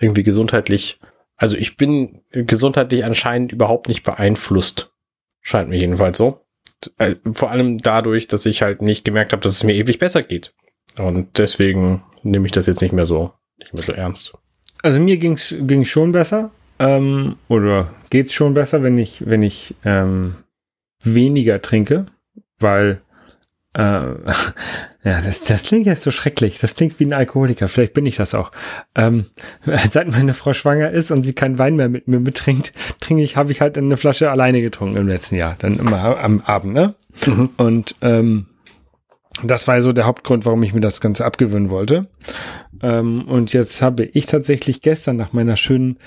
[0.00, 1.00] irgendwie gesundheitlich,
[1.36, 4.92] also ich bin gesundheitlich anscheinend überhaupt nicht beeinflusst
[5.48, 6.44] Scheint mir jedenfalls so.
[6.98, 10.22] Äh, vor allem dadurch, dass ich halt nicht gemerkt habe, dass es mir ewig besser
[10.22, 10.54] geht.
[10.98, 14.34] Und deswegen nehme ich das jetzt nicht mehr so, nicht mehr so ernst.
[14.82, 16.50] Also mir ging es schon besser.
[16.78, 20.36] Ähm, oder geht's schon besser, wenn ich, wenn ich ähm,
[21.02, 22.04] weniger trinke,
[22.58, 23.00] weil
[23.78, 23.80] äh,
[25.04, 26.58] ja, das, das klingt jetzt so schrecklich.
[26.58, 27.68] Das klingt wie ein Alkoholiker.
[27.68, 28.50] Vielleicht bin ich das auch.
[28.96, 29.26] Ähm,
[29.90, 33.36] seit meine Frau schwanger ist und sie keinen Wein mehr mit mir mittrinkt, trinke ich,
[33.36, 35.56] habe ich halt eine Flasche alleine getrunken im letzten Jahr.
[35.58, 36.94] Dann immer am Abend, ne?
[37.24, 37.50] Mhm.
[37.56, 38.46] Und ähm,
[39.44, 42.08] das war so der Hauptgrund, warum ich mir das Ganze abgewöhnen wollte.
[42.82, 45.98] Ähm, und jetzt habe ich tatsächlich gestern nach meiner schönen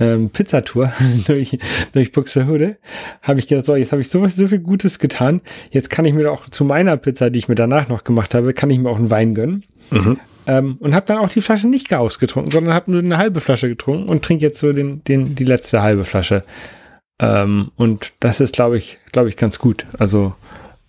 [0.00, 0.92] ähm, Pizzatour
[1.26, 1.58] durch,
[1.92, 2.78] durch Buxtehude,
[3.22, 5.40] habe ich gedacht, so, jetzt habe ich sowas, so viel Gutes getan.
[5.70, 8.52] Jetzt kann ich mir auch zu meiner Pizza, die ich mir danach noch gemacht habe,
[8.54, 9.64] kann ich mir auch einen Wein gönnen.
[9.90, 10.18] Mhm.
[10.46, 13.68] Ähm, und habe dann auch die Flasche nicht ausgetrunken, sondern habe nur eine halbe Flasche
[13.68, 16.44] getrunken und trinke jetzt so den, den, die letzte halbe Flasche.
[17.18, 19.86] Ähm, und das ist, glaube ich, glaube ich, ganz gut.
[19.98, 20.34] Also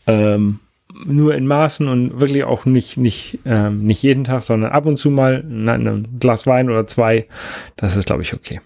[0.08, 0.60] ähm,
[1.06, 4.98] nur in Maßen und wirklich auch nicht, nicht, ähm, nicht jeden Tag, sondern ab und
[4.98, 7.28] zu mal ein Glas Wein oder zwei.
[7.76, 8.62] Das ist, glaube ich, okay.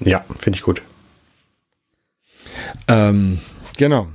[0.00, 0.82] Ja, finde ich gut.
[2.86, 3.40] Ähm,
[3.76, 4.08] genau.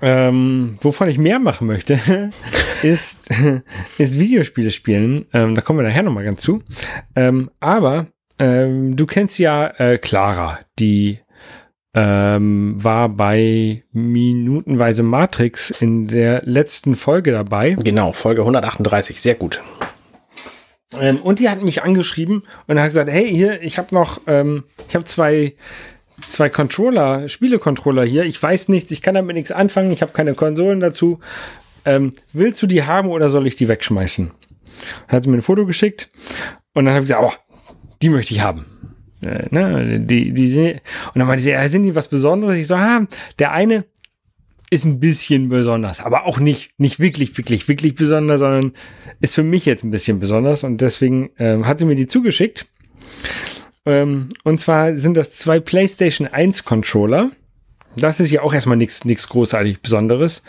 [0.00, 1.98] Ähm, wovon ich mehr machen möchte,
[2.82, 3.30] ist,
[3.98, 5.26] ist Videospiele spielen.
[5.32, 6.62] Ähm, da kommen wir nachher nochmal ganz zu.
[7.14, 8.06] Ähm, aber
[8.38, 11.20] ähm, du kennst ja äh, Clara, die
[11.94, 17.76] ähm, war bei Minutenweise Matrix in der letzten Folge dabei.
[17.82, 19.60] Genau, Folge 138, sehr gut.
[21.00, 24.64] Ähm, und die hat mich angeschrieben und hat gesagt, hey, hier, ich habe noch, ähm,
[24.88, 25.54] ich habe zwei,
[26.20, 28.24] zwei Controller, Spiele-Controller hier.
[28.24, 31.20] Ich weiß nichts, ich kann damit nichts anfangen, ich habe keine Konsolen dazu.
[31.84, 34.32] Ähm, willst du die haben oder soll ich die wegschmeißen?
[35.08, 36.10] Hat sie mir ein Foto geschickt
[36.74, 37.72] und dann habe ich gesagt, oh,
[38.02, 38.66] die möchte ich haben.
[39.24, 40.80] Äh, ne, die, die,
[41.14, 42.58] und dann meinte sie, ja, sind die was Besonderes?
[42.58, 43.06] Ich so, ah,
[43.38, 43.84] der eine
[44.72, 48.72] ist ein bisschen besonders, aber auch nicht, nicht wirklich, wirklich, wirklich besonders, sondern
[49.20, 52.64] ist für mich jetzt ein bisschen besonders und deswegen ähm, hat sie mir die zugeschickt.
[53.84, 57.32] Ähm, und zwar sind das zwei PlayStation 1 Controller.
[57.96, 60.42] Das ist ja auch erstmal nichts nichts großartig Besonderes,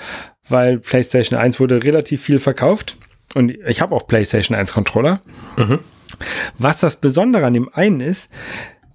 [0.48, 2.96] weil PlayStation 1 wurde relativ viel verkauft
[3.36, 5.22] und ich habe auch PlayStation 1 Controller.
[5.58, 5.80] Mhm.
[6.58, 8.32] Was das Besondere an dem einen ist,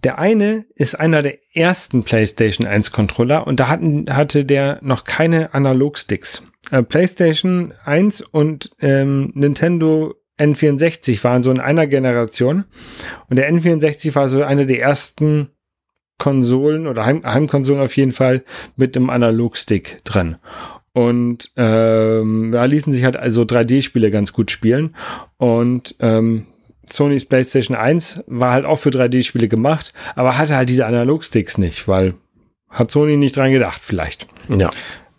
[0.05, 5.05] der eine ist einer der ersten PlayStation 1 Controller und da hatten, hatte der noch
[5.05, 6.47] keine Analogsticks.
[6.71, 12.65] Äh, PlayStation 1 und ähm, Nintendo N64 waren so in einer Generation
[13.29, 15.49] und der N64 war so eine der ersten
[16.19, 18.45] Konsolen oder Heim Heimkonsolen auf jeden Fall
[18.77, 20.37] mit einem Analogstick drin.
[20.93, 24.97] Und ähm, da ließen sich halt also 3D-Spiele ganz gut spielen.
[25.37, 26.47] Und ähm,
[26.93, 31.89] Sony's PlayStation 1 war halt auch für 3D-Spiele gemacht, aber hatte halt diese Analogsticks nicht,
[31.89, 32.15] weil
[32.71, 34.27] hat Sony nicht dran gedacht, vielleicht.
[34.49, 34.71] Ja.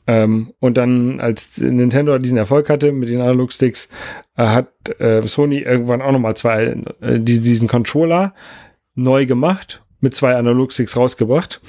[0.08, 3.90] Ähm, und dann, als Nintendo diesen Erfolg hatte mit den Analogsticks,
[4.38, 4.68] äh, hat
[5.00, 8.34] äh, Sony irgendwann auch nochmal zwei, äh, diesen, diesen Controller
[8.96, 11.62] neu gemacht, mit zwei Analogsticks rausgebracht.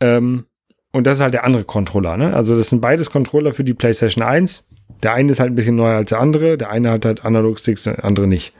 [0.00, 0.44] Ähm,
[0.92, 2.34] und das ist halt der andere Controller, ne?
[2.34, 4.66] Also das sind beides Controller für die PlayStation 1.
[5.02, 6.58] Der eine ist halt ein bisschen neuer als der andere.
[6.58, 8.52] Der eine hat halt Analogsticks, der andere nicht.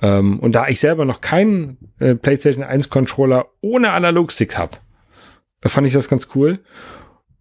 [0.00, 4.78] Ähm, und da ich selber noch keinen äh, PlayStation 1 Controller ohne Analogsticks habe,
[5.64, 6.60] fand ich das ganz cool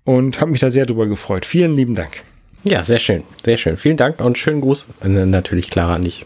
[0.03, 1.45] und habe mich da sehr drüber gefreut.
[1.45, 2.24] Vielen lieben Dank.
[2.64, 3.78] Ja, sehr schön, sehr schön.
[3.78, 6.26] Vielen Dank und schönen Gruß äh, natürlich Clara an dich.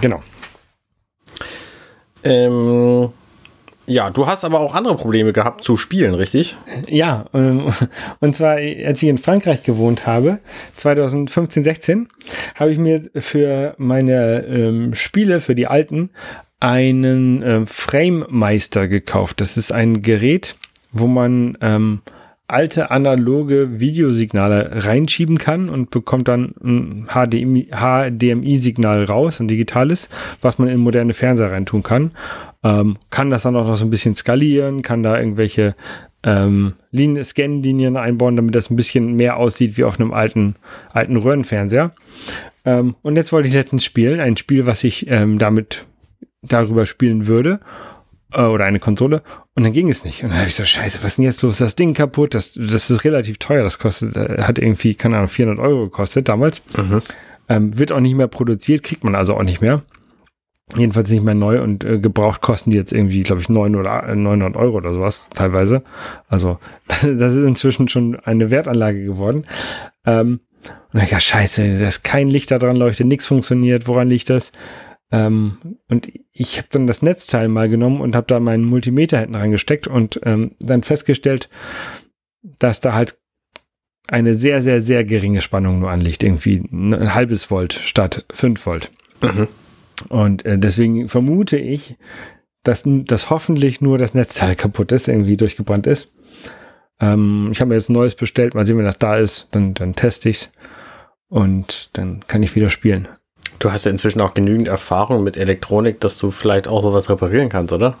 [0.00, 0.22] Genau.
[2.22, 3.10] Ähm,
[3.86, 6.56] ja, du hast aber auch andere Probleme gehabt zu spielen, richtig?
[6.88, 7.72] Ja, ähm,
[8.20, 10.38] und zwar, als ich in Frankreich gewohnt habe,
[10.76, 12.08] 2015, 16,
[12.54, 16.10] habe ich mir für meine ähm, Spiele, für die alten,
[16.60, 19.40] einen äh, Frame-Meister gekauft.
[19.40, 20.56] Das ist ein Gerät,
[20.92, 22.00] wo man ähm,
[22.46, 30.10] alte analoge Videosignale reinschieben kann und bekommt dann ein HDMI-Signal raus, ein digitales,
[30.42, 32.10] was man in moderne Fernseher reintun kann.
[32.62, 35.74] Ähm, kann das dann auch noch so ein bisschen skalieren, kann da irgendwelche
[36.22, 40.56] ähm, Scan-Linien einbauen, damit das ein bisschen mehr aussieht wie auf einem alten,
[40.92, 41.92] alten Röhrenfernseher.
[42.66, 45.86] Ähm, und jetzt wollte ich letztens spielen, ein Spiel, was ich ähm, damit
[46.42, 47.60] darüber spielen würde
[48.34, 49.22] oder eine Konsole
[49.54, 50.22] und dann ging es nicht.
[50.22, 51.58] Und dann habe ich so, scheiße, was ist denn jetzt los?
[51.58, 52.34] Das Ding kaputt?
[52.34, 53.62] Das, das ist relativ teuer.
[53.62, 56.62] Das kostet, äh, hat irgendwie, keine Ahnung, 400 Euro gekostet damals.
[56.76, 57.02] Mhm.
[57.48, 59.82] Ähm, wird auch nicht mehr produziert, kriegt man also auch nicht mehr.
[60.76, 64.14] Jedenfalls nicht mehr neu und äh, gebraucht kosten die jetzt irgendwie, glaube ich, 9 oder
[64.14, 65.82] 900 Euro oder sowas teilweise.
[66.28, 66.58] Also
[66.88, 69.46] das ist inzwischen schon eine Wertanlage geworden.
[70.06, 70.40] Ähm,
[70.92, 73.86] und dann, ja, scheiße, da ist kein Licht da dran leuchtet, nichts funktioniert.
[73.86, 74.52] Woran liegt das?
[75.14, 75.58] Ähm,
[75.88, 79.86] und ich habe dann das Netzteil mal genommen und habe da meinen Multimeter hinten reingesteckt
[79.86, 81.48] und ähm, dann festgestellt,
[82.58, 83.16] dass da halt
[84.08, 86.24] eine sehr, sehr, sehr geringe Spannung nur anliegt.
[86.24, 88.90] Irgendwie ein halbes Volt statt 5 Volt.
[89.22, 89.48] Mhm.
[90.08, 91.94] Und äh, deswegen vermute ich,
[92.64, 96.12] dass, dass hoffentlich nur das Netzteil kaputt ist, irgendwie durchgebrannt ist.
[97.00, 98.54] Ähm, ich habe mir jetzt ein neues bestellt.
[98.54, 99.46] Mal sehen, wenn das da ist.
[99.52, 100.50] Dann, dann teste ich's.
[101.28, 103.06] Und dann kann ich wieder spielen.
[103.58, 107.48] Du hast ja inzwischen auch genügend Erfahrung mit Elektronik, dass du vielleicht auch sowas reparieren
[107.48, 107.96] kannst, oder?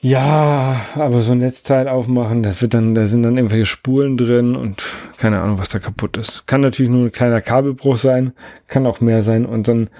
[0.00, 4.54] Ja, aber so ein Netzteil aufmachen, das wird dann, da sind dann irgendwelche Spulen drin
[4.54, 4.82] und
[5.16, 6.46] keine Ahnung, was da kaputt ist.
[6.46, 8.32] Kann natürlich nur ein kleiner Kabelbruch sein,
[8.68, 9.90] kann auch mehr sein und so ein,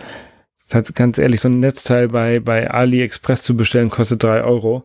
[0.94, 4.84] ganz ehrlich, so ein Netzteil bei, bei AliExpress zu bestellen kostet drei Euro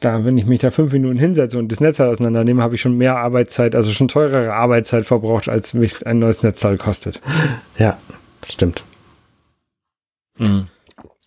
[0.00, 2.96] da, wenn ich mich da fünf Minuten hinsetze und das Netzteil auseinandernehme, habe ich schon
[2.96, 7.20] mehr Arbeitszeit, also schon teurere Arbeitszeit verbraucht, als mich ein neues Netzteil kostet.
[7.78, 7.98] Ja,
[8.40, 8.82] das stimmt.
[10.38, 10.68] Mhm.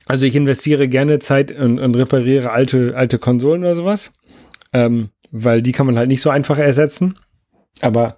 [0.06, 4.12] Also ich investiere gerne Zeit und, und, repariere alte, alte Konsolen oder sowas,
[4.74, 7.16] ähm, weil die kann man halt nicht so einfach ersetzen.
[7.82, 8.18] Aber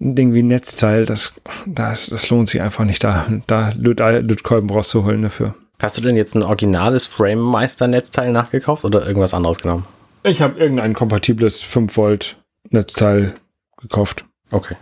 [0.00, 1.34] ein Ding wie ein Netzteil, das,
[1.66, 5.54] das, das lohnt sich einfach nicht, da, da Lötkolben rauszuholen dafür.
[5.80, 9.84] Hast du denn jetzt ein originales Frame-Meister-Netzteil nachgekauft oder irgendwas anderes genommen?
[10.24, 12.36] Ich habe irgendein kompatibles 5 Volt
[12.70, 13.34] Netzteil
[13.80, 14.24] gekauft.
[14.50, 14.74] Okay.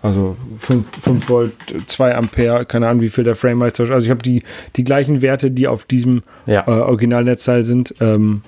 [0.00, 1.52] Also 5, 5 Volt,
[1.86, 3.90] 2 Ampere, keine Ahnung, wie viel der Frame-Meister ist.
[3.90, 4.42] Also ich habe die,
[4.76, 6.64] die gleichen Werte, die auf diesem ja.
[6.68, 8.42] äh, Originalnetzteil sind, ähm,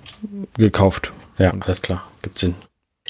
[0.57, 1.13] gekauft.
[1.39, 2.05] Ja, alles klar.
[2.23, 2.55] Gibt Sinn.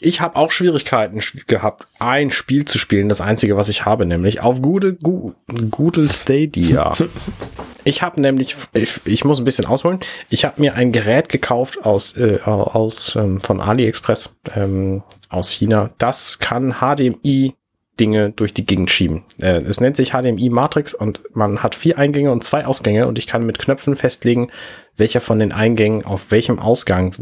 [0.00, 3.08] Ich habe auch Schwierigkeiten gehabt, ein Spiel zu spielen.
[3.08, 6.92] Das einzige, was ich habe, nämlich auf Google, Google Stadia.
[7.84, 10.00] ich habe nämlich, ich, ich, muss ein bisschen ausholen.
[10.28, 15.90] Ich habe mir ein Gerät gekauft aus, äh, aus ähm, von AliExpress ähm, aus China.
[15.98, 17.54] Das kann HDMI
[17.98, 19.24] Dinge durch die Gegend schieben.
[19.40, 23.18] Äh, es nennt sich HDMI Matrix und man hat vier Eingänge und zwei Ausgänge und
[23.18, 24.50] ich kann mit Knöpfen festlegen,
[24.96, 27.14] welcher von den Eingängen auf welchem Ausgang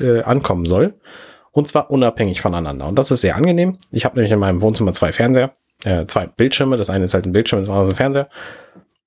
[0.00, 0.94] äh, ankommen soll.
[1.58, 2.86] Und zwar unabhängig voneinander.
[2.86, 3.76] Und das ist sehr angenehm.
[3.90, 5.50] Ich habe nämlich in meinem Wohnzimmer zwei Fernseher,
[5.82, 6.76] äh, zwei Bildschirme.
[6.76, 8.28] Das eine ist halt ein Bildschirm, das andere ist ein Fernseher.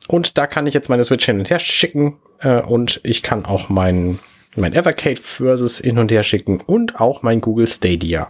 [0.09, 3.45] Und da kann ich jetzt meine Switch hin und her schicken äh, und ich kann
[3.45, 4.19] auch mein,
[4.57, 8.27] mein Evercade Versus hin und her schicken und auch mein Google Stadia.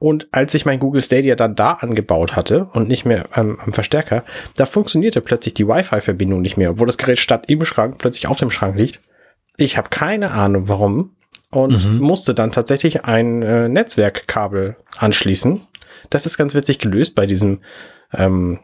[0.00, 3.72] Und als ich mein Google Stadia dann da angebaut hatte und nicht mehr ähm, am
[3.72, 4.24] Verstärker,
[4.56, 8.38] da funktionierte plötzlich die Wi-Fi-Verbindung nicht mehr, obwohl das Gerät statt im Schrank plötzlich auf
[8.38, 9.00] dem Schrank liegt.
[9.56, 11.12] Ich habe keine Ahnung warum
[11.50, 11.98] und mhm.
[11.98, 15.62] musste dann tatsächlich ein äh, Netzwerkkabel anschließen.
[16.10, 17.60] Das ist ganz witzig gelöst bei diesem
[18.12, 18.60] ähm,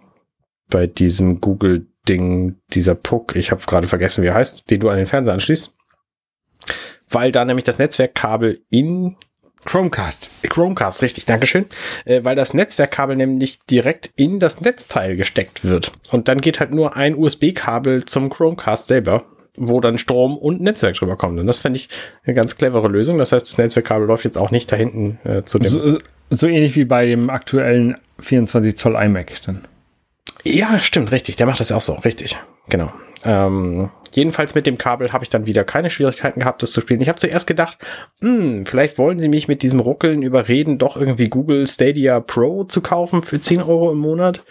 [0.69, 4.89] bei diesem Google Ding, dieser Puck, ich habe gerade vergessen, wie er heißt, den du
[4.91, 5.75] an den Fernseher anschließt.
[7.09, 9.17] Weil da nämlich das Netzwerkkabel in
[9.65, 10.29] Chromecast.
[10.43, 11.67] Chromecast, richtig, Dankeschön.
[12.05, 15.93] Äh, weil das Netzwerkkabel nämlich direkt in das Netzteil gesteckt wird.
[16.11, 19.25] Und dann geht halt nur ein USB-Kabel zum Chromecast selber
[19.57, 21.39] wo dann Strom und Netzwerk drüber kommt.
[21.39, 21.89] Und das fände ich
[22.25, 23.19] eine ganz clevere Lösung.
[23.19, 25.69] Das heißt, das Netzwerkkabel läuft jetzt auch nicht da hinten äh, zu dem.
[25.69, 25.99] So,
[26.31, 29.67] so, ähnlich wie bei dem aktuellen 24 Zoll iMac dann.
[30.43, 31.37] Ja, stimmt, richtig.
[31.37, 32.37] Der macht das auch so, richtig.
[32.69, 32.93] Genau.
[33.25, 37.01] Ähm, jedenfalls mit dem Kabel habe ich dann wieder keine Schwierigkeiten gehabt, das zu spielen.
[37.01, 37.79] Ich habe zuerst gedacht,
[38.21, 42.83] hm, vielleicht wollen sie mich mit diesem Ruckeln überreden, doch irgendwie Google Stadia Pro zu
[42.83, 44.45] kaufen für 10 Euro im Monat,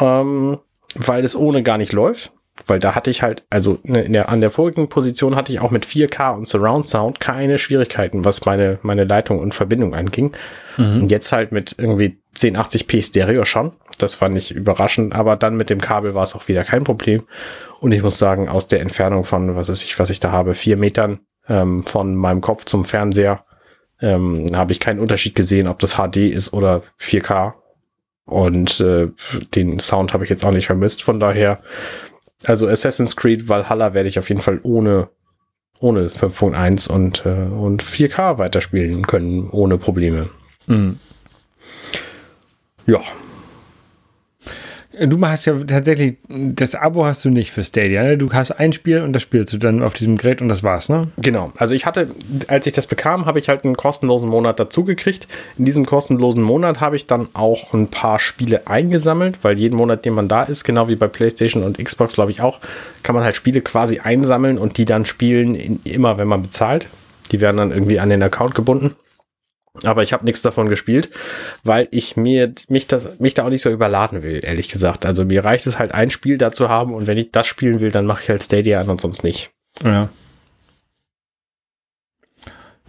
[0.00, 0.58] ähm,
[0.94, 2.32] weil es ohne gar nicht läuft
[2.66, 5.60] weil da hatte ich halt, also ne, in der, an der vorigen Position hatte ich
[5.60, 10.32] auch mit 4K und Surround Sound keine Schwierigkeiten, was meine, meine Leitung und Verbindung anging.
[10.76, 11.02] Mhm.
[11.02, 13.72] Und jetzt halt mit irgendwie 1080p Stereo schon.
[13.98, 17.24] Das fand ich überraschend, aber dann mit dem Kabel war es auch wieder kein Problem.
[17.80, 20.54] Und ich muss sagen, aus der Entfernung von, was ist ich, was ich da habe,
[20.54, 23.44] vier Metern ähm, von meinem Kopf zum Fernseher,
[24.00, 27.54] ähm, habe ich keinen Unterschied gesehen, ob das HD ist oder 4K.
[28.24, 29.08] Und äh,
[29.54, 31.02] den Sound habe ich jetzt auch nicht vermisst.
[31.02, 31.60] Von daher
[32.46, 35.08] also Assassin's Creed Valhalla werde ich auf jeden Fall ohne,
[35.80, 40.30] ohne 5.1 und, äh, und 4K weiterspielen können, ohne Probleme.
[40.66, 40.98] Mhm.
[42.86, 43.00] Ja,
[45.04, 48.16] Du hast ja tatsächlich, das Abo hast du nicht für Stadia, ne?
[48.16, 50.88] Du hast ein Spiel und das spielst du dann auf diesem Gerät und das war's,
[50.88, 51.08] ne?
[51.16, 51.52] Genau.
[51.56, 52.08] Also ich hatte,
[52.46, 55.26] als ich das bekam, habe ich halt einen kostenlosen Monat dazugekriegt.
[55.58, 60.04] In diesem kostenlosen Monat habe ich dann auch ein paar Spiele eingesammelt, weil jeden Monat,
[60.04, 62.60] den man da ist, genau wie bei PlayStation und Xbox, glaube ich auch,
[63.02, 66.86] kann man halt Spiele quasi einsammeln und die dann spielen, immer wenn man bezahlt.
[67.32, 68.94] Die werden dann irgendwie an den Account gebunden.
[69.84, 71.10] Aber ich habe nichts davon gespielt,
[71.64, 75.06] weil ich mir mich das mich da auch nicht so überladen will, ehrlich gesagt.
[75.06, 77.80] Also mir reicht es halt ein Spiel da zu haben und wenn ich das spielen
[77.80, 79.50] will, dann mache ich halt Stadia an und sonst nicht.
[79.82, 80.10] Ja.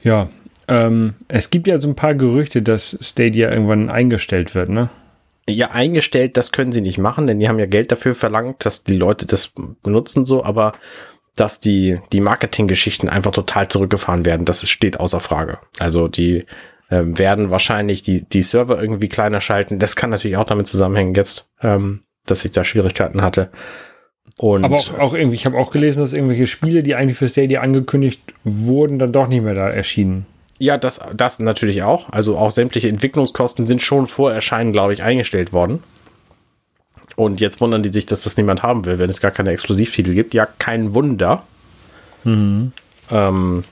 [0.02, 0.30] Ja,
[0.68, 4.90] ähm, es gibt ja so ein paar Gerüchte, dass Stadia irgendwann eingestellt wird, ne?
[5.50, 8.84] Ja, eingestellt, das können sie nicht machen, denn die haben ja Geld dafür verlangt, dass
[8.84, 9.52] die Leute das
[9.84, 10.74] benutzen so, aber
[11.36, 15.60] dass die, die Marketinggeschichten einfach total zurückgefahren werden, das steht außer Frage.
[15.80, 16.46] Also die
[16.94, 19.80] ähm, werden wahrscheinlich die, die Server irgendwie kleiner schalten.
[19.80, 23.50] Das kann natürlich auch damit zusammenhängen jetzt, ähm, dass ich da Schwierigkeiten hatte.
[24.38, 27.28] Und Aber auch, auch irgendwie, ich habe auch gelesen, dass irgendwelche Spiele, die eigentlich für
[27.28, 30.28] Stadia angekündigt wurden, dann doch nicht mehr da erschienen.
[30.60, 32.10] Ja, das, das natürlich auch.
[32.12, 35.82] Also auch sämtliche Entwicklungskosten sind schon vor Erscheinen, glaube ich, eingestellt worden.
[37.16, 40.14] Und jetzt wundern die sich, dass das niemand haben will, wenn es gar keine Exklusivtitel
[40.14, 40.36] gibt.
[40.36, 41.41] Ja, kein Wunder.
[42.24, 42.72] Mhm.
[43.12, 43.64] Ähm,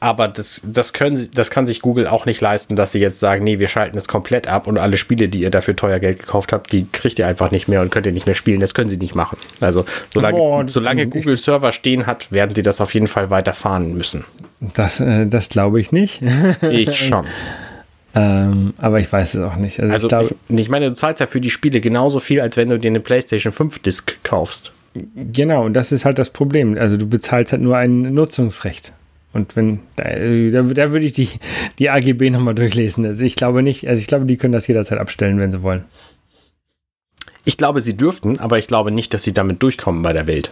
[0.00, 3.20] aber das, das, können sie, das kann sich Google auch nicht leisten, dass sie jetzt
[3.20, 6.18] sagen, nee, wir schalten es komplett ab und alle Spiele, die ihr dafür teuer Geld
[6.18, 8.60] gekauft habt, die kriegt ihr einfach nicht mehr und könnt ihr nicht mehr spielen.
[8.60, 9.38] Das können sie nicht machen.
[9.60, 13.96] Also solange, Boah, solange Google Server stehen hat, werden sie das auf jeden Fall weiterfahren
[13.96, 14.24] müssen.
[14.60, 16.22] Das, äh, das glaube ich nicht.
[16.70, 17.26] ich schon.
[18.14, 19.80] Ähm, aber ich weiß es auch nicht.
[19.80, 22.42] Also, also ich, glaub, ich, ich meine, du zahlst ja für die Spiele genauso viel,
[22.42, 24.70] als wenn du dir eine PlayStation 5 Disc kaufst.
[24.94, 26.76] Genau, und das ist halt das Problem.
[26.76, 28.92] Also du bezahlst halt nur ein Nutzungsrecht.
[29.32, 31.28] Und wenn, da, da, da würde ich die,
[31.78, 33.04] die AGB nochmal durchlesen.
[33.06, 35.84] Also ich glaube nicht, also ich glaube, die können das jederzeit abstellen, wenn sie wollen.
[37.44, 40.50] Ich glaube, sie dürften, aber ich glaube nicht, dass sie damit durchkommen bei der Welt.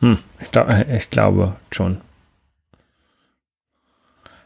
[0.00, 2.00] Hm, ich, glaub, ich glaube schon.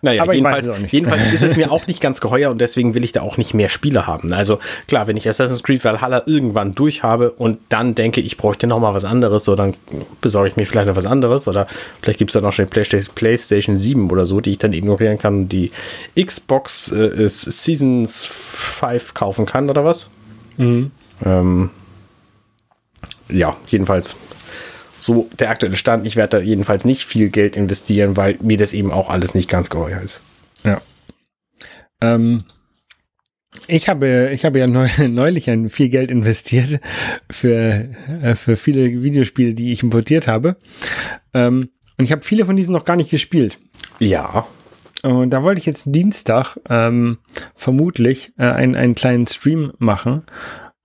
[0.04, 3.12] Naja, aber jedenfalls, jedenfalls ist es mir auch nicht ganz geheuer und deswegen will ich
[3.12, 4.32] da auch nicht mehr Spiele haben.
[4.32, 8.66] Also klar, wenn ich Assassin's Creed Valhalla irgendwann durch habe und dann denke, ich bräuchte
[8.66, 9.74] noch mal was anderes, so dann
[10.20, 11.68] besorge ich mir vielleicht noch was anderes oder
[12.00, 15.18] vielleicht gibt es dann auch schon die PlayStation, 7 oder so, die ich dann ignorieren
[15.18, 15.70] kann, die
[16.20, 20.10] Xbox äh, Seasons 5 kaufen kann oder was.
[20.56, 20.90] Mhm.
[21.24, 21.70] Ähm,
[23.28, 24.16] ja, jedenfalls
[25.02, 26.06] so der aktuelle Stand.
[26.06, 29.48] Ich werde da jedenfalls nicht viel Geld investieren, weil mir das eben auch alles nicht
[29.48, 30.22] ganz geheuer ist.
[30.62, 30.80] Ja.
[32.00, 32.44] Ähm,
[33.66, 34.66] ich habe, ich habe ja
[35.08, 36.80] neulich ein viel Geld investiert
[37.30, 37.88] für,
[38.22, 40.56] äh, für viele Videospiele, die ich importiert habe.
[41.34, 43.58] Ähm, und ich habe viele von diesen noch gar nicht gespielt.
[43.98, 44.46] Ja.
[45.02, 47.18] Und da wollte ich jetzt Dienstag ähm,
[47.56, 50.22] vermutlich äh, einen, einen kleinen Stream machen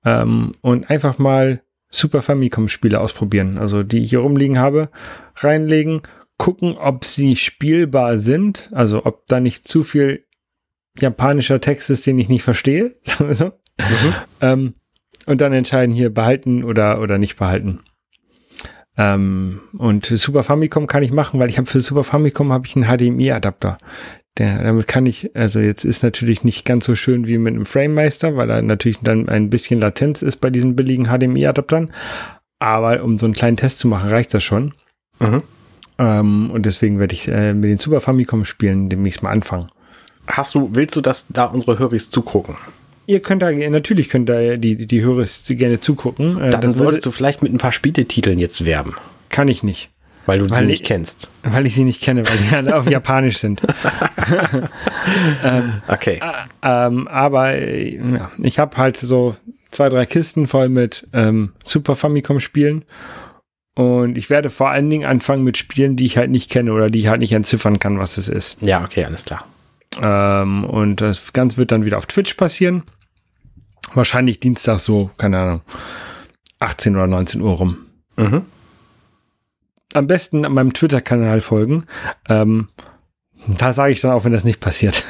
[0.03, 3.57] ähm, und einfach mal Super Famicom-Spiele ausprobieren.
[3.57, 4.89] Also die ich hier rumliegen habe,
[5.35, 6.01] reinlegen,
[6.37, 8.69] gucken, ob sie spielbar sind.
[8.73, 10.25] Also ob da nicht zu viel
[10.99, 12.91] japanischer Text ist, den ich nicht verstehe.
[13.01, 13.45] Sagen wir so.
[13.45, 14.13] Mhm.
[14.41, 14.73] Ähm,
[15.25, 17.81] und dann entscheiden hier behalten oder, oder nicht behalten.
[18.97, 22.75] Ähm, und Super Famicom kann ich machen, weil ich habe für Super Famicom habe ich
[22.75, 23.77] einen HDMI-Adapter.
[24.37, 27.65] Der, damit kann ich, also jetzt ist natürlich nicht ganz so schön wie mit einem
[27.65, 31.91] FrameMeister, weil da natürlich dann ein bisschen Latenz ist bei diesen billigen HDMI-Adaptern.
[32.59, 34.73] Aber um so einen kleinen Test zu machen, reicht das schon.
[35.19, 35.43] Mhm.
[35.99, 39.69] Ähm, und deswegen werde ich äh, mit den Super Famicom-Spielen demnächst mal anfangen.
[40.27, 42.55] Hast du, willst du, dass da unsere Höris zugucken?
[43.05, 46.39] Ihr könnt da, natürlich könnt da die, die Höris gerne zugucken.
[46.39, 48.95] Äh, Dann würdest du vielleicht mit ein paar Spieletiteln jetzt werben.
[49.29, 49.89] Kann ich nicht.
[50.27, 51.29] Weil du weil sie nicht ich, kennst.
[51.41, 53.61] Weil ich sie nicht kenne, weil die alle auf Japanisch sind.
[55.43, 56.19] ähm, okay.
[56.21, 59.37] Äh, ähm, aber äh, ja, ich habe halt so
[59.71, 62.83] zwei, drei Kisten voll mit ähm, Super Famicom-Spielen.
[63.75, 66.89] Und ich werde vor allen Dingen anfangen mit Spielen, die ich halt nicht kenne oder
[66.89, 68.61] die ich halt nicht entziffern kann, was es ist.
[68.61, 69.45] Ja, okay, alles klar.
[70.01, 72.83] Ähm, und das Ganze wird dann wieder auf Twitch passieren.
[73.93, 75.61] Wahrscheinlich Dienstag so, keine Ahnung,
[76.59, 77.77] 18 oder 19 Uhr rum.
[78.17, 78.41] Mhm
[79.93, 81.85] am besten an meinem Twitter-Kanal folgen.
[82.27, 82.67] Ähm,
[83.47, 85.05] da sage ich dann auch, wenn das nicht passiert.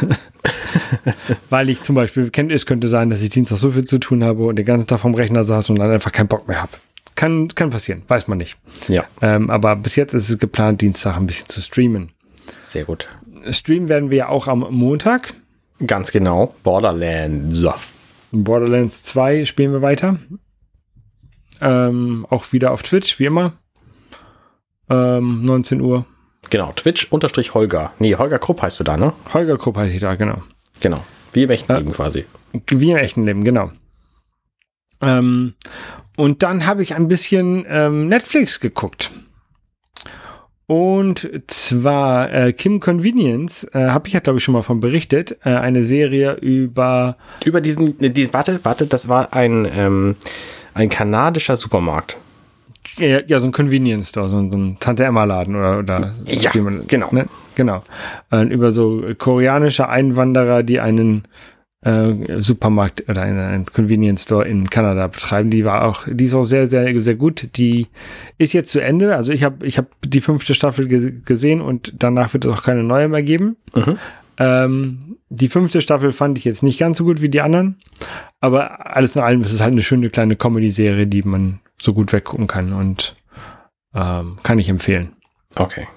[1.50, 4.24] Weil ich zum Beispiel, kennt es könnte sein, dass ich Dienstag so viel zu tun
[4.24, 6.74] habe und den ganzen Tag vom Rechner saß und dann einfach keinen Bock mehr habe.
[7.16, 8.58] Kann, kann passieren, weiß man nicht.
[8.88, 9.06] Ja.
[9.22, 12.12] Ähm, aber bis jetzt ist es geplant, Dienstag ein bisschen zu streamen.
[12.64, 13.10] Sehr gut.
[13.50, 15.34] Streamen werden wir ja auch am Montag.
[15.86, 16.54] Ganz genau.
[16.64, 17.64] Borderlands.
[18.32, 20.18] Borderlands 2 spielen wir weiter.
[21.60, 23.54] Ähm, auch wieder auf Twitch, wie immer
[24.90, 26.06] ähm, 19 Uhr.
[26.50, 27.92] Genau, Twitch unterstrich Holger.
[28.00, 29.14] Nee, Holger Krupp heißt du da, ne?
[29.34, 30.42] Holger Krupp heiße ich da, genau.
[30.80, 31.04] Genau.
[31.34, 32.26] Wie im echten äh, Leben quasi.
[32.68, 33.72] Wie im echten Leben, genau.
[35.02, 35.54] Ähm,
[36.16, 39.12] und dann habe ich ein bisschen ähm, Netflix geguckt.
[40.66, 45.38] Und zwar äh, Kim Convenience, äh, habe ich ja glaube ich schon mal von berichtet,
[45.46, 47.16] äh, eine Serie über
[47.46, 50.16] über diesen, die, warte, warte, das war ein ähm,
[50.74, 52.18] ein kanadischer Supermarkt
[52.98, 56.88] ja, so ein Convenience Store, so, so ein Tante Emma Laden oder, oder ja, man,
[56.88, 57.10] genau.
[57.12, 57.26] Ne?
[57.56, 57.84] Genau.
[58.32, 61.24] Äh, über so koreanische Einwanderer, die einen
[61.82, 65.50] äh, Supermarkt oder einen, einen Convenience Store in Kanada betreiben.
[65.50, 67.50] Die war auch, die ist auch sehr, sehr, sehr gut.
[67.56, 67.88] Die
[68.38, 69.16] ist jetzt zu Ende.
[69.16, 72.64] Also ich habe ich hab die fünfte Staffel ge gesehen und danach wird es auch
[72.64, 73.58] keine neue mehr geben.
[73.74, 73.98] Mhm.
[74.40, 77.78] Ähm, die fünfte Staffel fand ich jetzt nicht ganz so gut wie die anderen,
[78.40, 82.14] aber alles in allem ist es halt eine schöne kleine Comedy-Serie, die man so gut
[82.14, 83.16] weggucken kann und
[83.94, 85.16] ähm, kann ich empfehlen.
[85.56, 85.88] Okay.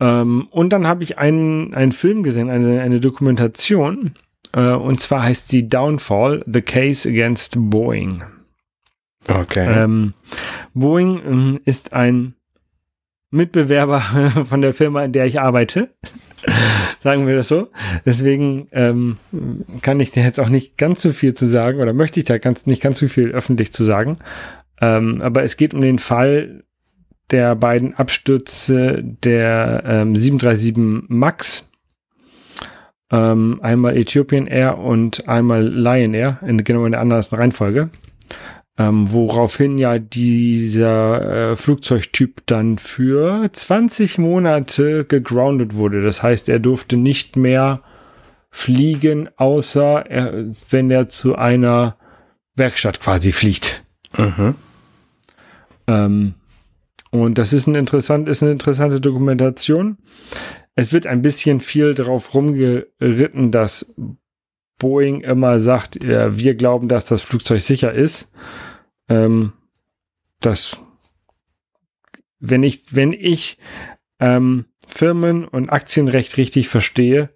[0.00, 4.14] Ähm, und dann habe ich einen, einen Film gesehen, eine, eine Dokumentation,
[4.52, 8.22] äh, und zwar heißt sie Downfall, The Case Against Boeing.
[9.28, 9.82] Okay.
[9.82, 10.14] Ähm,
[10.74, 12.34] Boeing äh, ist ein
[13.30, 14.00] Mitbewerber
[14.48, 15.90] von der Firma, in der ich arbeite.
[17.00, 17.68] sagen wir das so.
[18.04, 19.18] Deswegen ähm,
[19.82, 22.38] kann ich dir jetzt auch nicht ganz so viel zu sagen oder möchte ich da
[22.38, 24.18] ganz, nicht ganz so viel öffentlich zu sagen.
[24.80, 26.64] Ähm, aber es geht um den Fall
[27.30, 31.70] der beiden Abstürze der ähm, 737 MAX.
[33.10, 37.90] Ähm, einmal Ethiopian Air und einmal Lion Air, in, genau in der anderen Reihenfolge
[38.78, 46.00] ähm, woraufhin ja dieser äh, Flugzeugtyp dann für 20 Monate gegroundet wurde.
[46.00, 47.82] Das heißt, er durfte nicht mehr
[48.50, 51.96] fliegen, außer er, wenn er zu einer
[52.54, 53.82] Werkstatt quasi fliegt.
[54.16, 54.54] Mhm.
[55.88, 56.34] Ähm,
[57.10, 59.98] und das ist, ein interessant, ist eine interessante Dokumentation.
[60.76, 63.92] Es wird ein bisschen viel darauf rumgeritten, dass
[64.78, 68.30] Boeing immer sagt, wir glauben, dass das Flugzeug sicher ist
[69.08, 69.52] ähm,
[70.40, 70.76] dass
[72.40, 73.58] wenn ich, wenn ich
[74.20, 77.30] ähm, Firmen- und Aktienrecht richtig verstehe,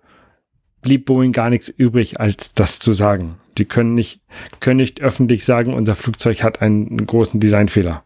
[0.80, 3.36] blieb Boeing gar nichts übrig, als das zu sagen.
[3.58, 4.20] Die können nicht,
[4.60, 8.04] können nicht öffentlich sagen, unser Flugzeug hat einen großen Designfehler.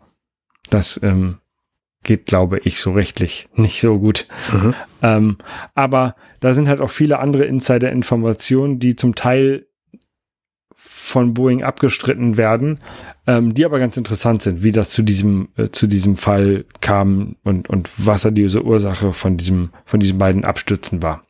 [0.71, 1.39] Das ähm,
[2.03, 4.27] geht, glaube ich, so rechtlich nicht so gut.
[4.53, 4.75] Mhm.
[5.03, 5.37] Ähm,
[5.75, 9.67] aber da sind halt auch viele andere Insider-Informationen, die zum Teil
[11.07, 12.79] von Boeing abgestritten werden,
[13.27, 17.37] ähm, die aber ganz interessant sind, wie das zu diesem äh, zu diesem Fall kam
[17.43, 21.23] und und was da diese Ursache von diesem von diesen beiden Abstürzen war.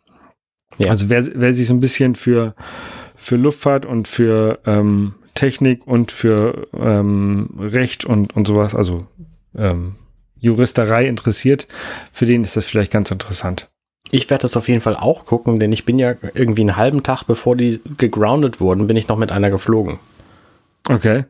[0.78, 0.90] Ja.
[0.90, 2.54] Also wer, wer sich so ein bisschen für
[3.14, 9.06] für Luftfahrt und für ähm, Technik und für ähm, Recht und und sowas, also
[9.56, 9.96] ähm,
[10.38, 11.66] Juristerei interessiert,
[12.12, 13.70] für den ist das vielleicht ganz interessant.
[14.10, 17.02] Ich werde das auf jeden Fall auch gucken, denn ich bin ja irgendwie einen halben
[17.02, 19.98] Tag, bevor die gegroundet wurden, bin ich noch mit einer geflogen.
[20.88, 21.24] Okay.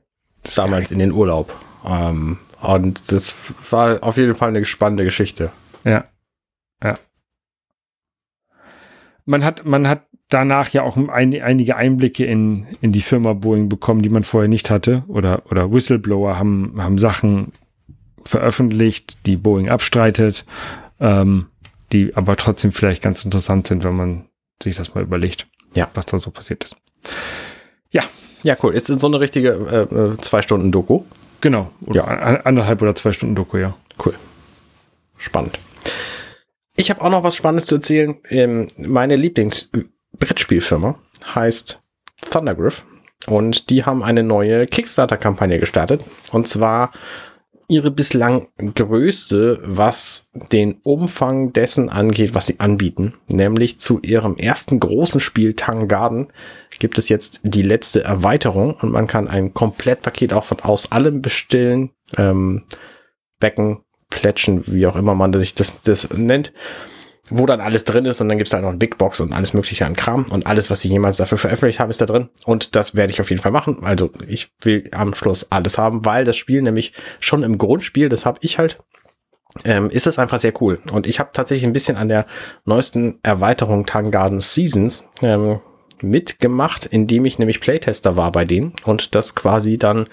[0.54, 1.52] Damals in den Urlaub.
[1.86, 3.36] Ähm, und das
[3.70, 5.50] war auf jeden Fall eine spannende Geschichte.
[5.84, 6.04] Ja.
[6.82, 6.98] Ja.
[9.24, 13.68] Man hat, man hat danach ja auch ein, einige Einblicke in, in die Firma Boeing
[13.68, 15.04] bekommen, die man vorher nicht hatte.
[15.08, 17.52] Oder, oder Whistleblower haben, haben Sachen
[18.24, 20.44] veröffentlicht, die Boeing abstreitet.
[21.00, 21.46] Ähm,
[21.92, 24.28] die aber trotzdem vielleicht ganz interessant sind, wenn man
[24.62, 25.88] sich das mal überlegt, ja.
[25.94, 26.76] was da so passiert ist.
[27.90, 28.02] Ja.
[28.42, 28.74] Ja, cool.
[28.74, 31.02] Ist so eine richtige äh, äh, zwei Stunden Doku?
[31.40, 31.70] Genau.
[31.84, 32.06] Oder ja.
[32.44, 33.76] anderthalb oder zwei Stunden Doku, ja.
[34.04, 34.14] Cool.
[35.16, 35.58] Spannend.
[36.76, 38.16] Ich habe auch noch was Spannendes zu erzählen.
[38.28, 40.98] Ähm, meine Lieblings-Brettspielfirma
[41.34, 41.80] heißt
[42.30, 42.84] Thundergriff
[43.26, 46.02] und die haben eine neue Kickstarter-Kampagne gestartet.
[46.32, 46.92] Und zwar
[47.68, 53.14] ihre bislang größte, was den Umfang dessen angeht, was sie anbieten.
[53.28, 56.28] Nämlich zu ihrem ersten großen Spiel Tang Garden
[56.78, 61.22] gibt es jetzt die letzte Erweiterung und man kann ein Komplettpaket auch von aus allem
[61.22, 61.90] bestellen.
[62.16, 62.64] Ähm,
[63.40, 66.52] Becken, Plätschen, wie auch immer man sich das, das nennt
[67.30, 69.52] wo dann alles drin ist und dann gibt's da noch ein Big Box und alles
[69.52, 72.76] mögliche an Kram und alles, was ich jemals dafür veröffentlicht habe, ist da drin und
[72.76, 73.78] das werde ich auf jeden Fall machen.
[73.82, 78.26] Also ich will am Schluss alles haben, weil das Spiel nämlich schon im Grundspiel, das
[78.26, 78.78] habe ich halt,
[79.64, 80.80] ähm, ist es einfach sehr cool.
[80.92, 82.26] Und ich habe tatsächlich ein bisschen an der
[82.64, 85.60] neuesten Erweiterung Tang Garden Seasons ähm,
[86.02, 90.08] mitgemacht, indem ich nämlich Playtester war bei denen und das quasi dann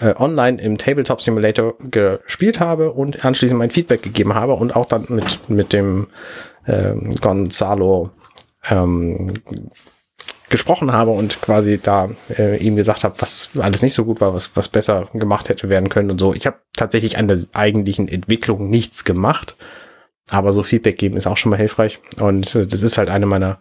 [0.00, 4.86] äh, online im Tabletop Simulator gespielt habe und anschließend mein Feedback gegeben habe und auch
[4.86, 6.08] dann mit, mit dem
[6.66, 8.10] äh, Gonzalo
[8.68, 9.34] ähm,
[10.52, 14.34] gesprochen habe und quasi da äh, ihm gesagt habe, was alles nicht so gut war,
[14.34, 16.34] was, was besser gemacht hätte werden können und so.
[16.34, 19.56] Ich habe tatsächlich an der eigentlichen Entwicklung nichts gemacht,
[20.28, 23.26] aber so Feedback geben ist auch schon mal hilfreich und äh, das ist halt eine
[23.26, 23.60] meiner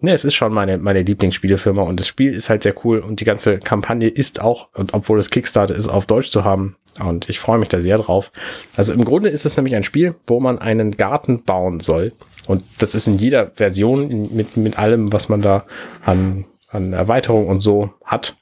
[0.00, 3.20] Ne, es ist schon meine, meine Lieblingsspielefirma und das Spiel ist halt sehr cool und
[3.20, 6.76] die ganze Kampagne ist auch, obwohl es Kickstarter ist, auf Deutsch zu haben.
[6.98, 8.30] Und ich freue mich da sehr drauf.
[8.76, 12.12] Also im Grunde ist es nämlich ein Spiel, wo man einen Garten bauen soll.
[12.46, 15.64] Und das ist in jeder Version mit, mit allem, was man da
[16.04, 18.36] an, an Erweiterung und so hat.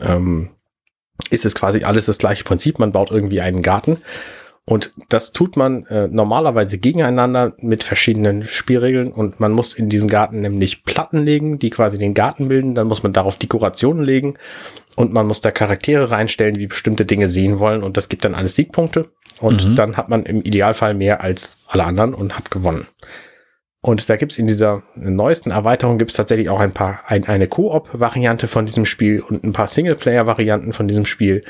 [0.00, 0.50] Ähm,
[1.30, 2.78] ist es quasi alles das gleiche Prinzip.
[2.78, 3.98] Man baut irgendwie einen Garten
[4.68, 10.08] und das tut man äh, normalerweise gegeneinander mit verschiedenen Spielregeln und man muss in diesen
[10.08, 12.74] Garten nämlich Platten legen, die quasi den Garten bilden.
[12.74, 14.34] Dann muss man darauf Dekorationen legen
[14.96, 18.34] und man muss da Charaktere reinstellen, die bestimmte Dinge sehen wollen und das gibt dann
[18.34, 19.74] alles Siegpunkte und mhm.
[19.76, 22.88] dann hat man im Idealfall mehr als alle anderen und hat gewonnen.
[23.82, 28.48] Und da gibt's in dieser neuesten Erweiterung gibt's tatsächlich auch ein paar, ein, eine Koop-Variante
[28.48, 31.44] von diesem Spiel und ein paar Singleplayer-Varianten von diesem Spiel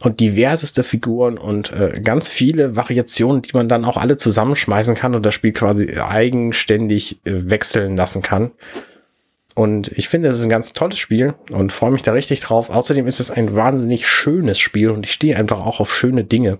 [0.00, 5.14] und diverseste Figuren und äh, ganz viele Variationen, die man dann auch alle zusammenschmeißen kann
[5.14, 8.52] und das Spiel quasi eigenständig äh, wechseln lassen kann.
[9.56, 12.70] Und ich finde, es ist ein ganz tolles Spiel und freue mich da richtig drauf.
[12.70, 16.58] Außerdem ist es ein wahnsinnig schönes Spiel und ich stehe einfach auch auf schöne Dinge.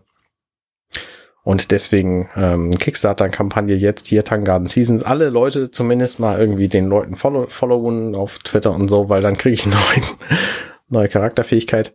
[1.44, 5.04] Und deswegen ähm, Kickstarter-Kampagne jetzt hier Tangarden Seasons.
[5.04, 9.36] Alle Leute zumindest mal irgendwie den Leuten follow followen auf Twitter und so, weil dann
[9.36, 9.76] kriege ich eine
[10.88, 11.94] neue Charakterfähigkeit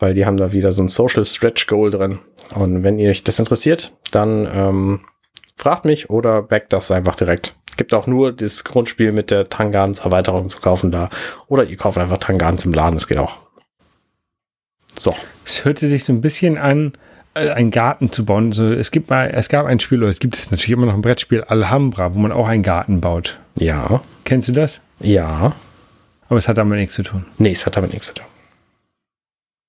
[0.00, 2.18] weil die haben da wieder so ein Social Stretch Goal drin.
[2.54, 5.00] Und wenn ihr euch das interessiert, dann ähm,
[5.56, 7.54] fragt mich oder backt das einfach direkt.
[7.76, 11.10] Gibt auch nur das Grundspiel mit der Tangans Erweiterung zu kaufen da.
[11.46, 13.36] Oder ihr kauft einfach Tangans im Laden, das geht auch.
[14.98, 15.14] So.
[15.46, 16.92] Es hörte sich so ein bisschen an,
[17.34, 18.52] äh, einen Garten zu bauen.
[18.52, 20.94] So, es gibt mal, es gab ein Spiel, oder es gibt es natürlich immer noch
[20.94, 23.38] ein Brettspiel Alhambra, wo man auch einen Garten baut.
[23.54, 24.02] Ja.
[24.24, 24.80] Kennst du das?
[24.98, 25.54] Ja.
[26.28, 27.26] Aber es hat damit nichts zu tun.
[27.38, 28.26] Nee, es hat damit nichts zu tun.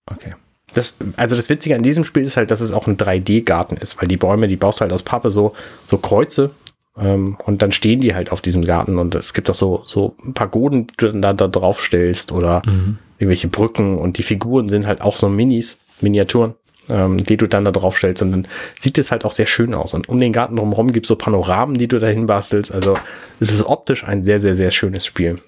[0.06, 0.36] Okay.
[0.74, 4.02] Das, also das Witzige an diesem Spiel ist halt, dass es auch ein 3D-Garten ist,
[4.02, 5.54] weil die Bäume, die baust du halt aus Pappe so,
[5.86, 6.52] so Kreuze
[6.98, 10.16] ähm, und dann stehen die halt auf diesem Garten und es gibt auch so, so
[10.34, 13.00] Pagoden, die du dann da, da drauf stellst oder mhm.
[13.20, 16.56] irgendwelche Brücken und die Figuren sind halt auch so Minis, Miniaturen.
[16.90, 18.22] ähm, die du dann da drauf stellst.
[18.22, 18.48] Und dann
[18.80, 19.94] sieht es halt auch sehr schön aus.
[19.94, 22.72] Und um den Garten drumherum gibt es so Panoramen, die du dahin bastelst.
[22.72, 22.98] Also
[23.40, 25.40] es ist optisch ein sehr, sehr, sehr schönes Spiel.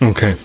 [0.00, 0.36] Okay.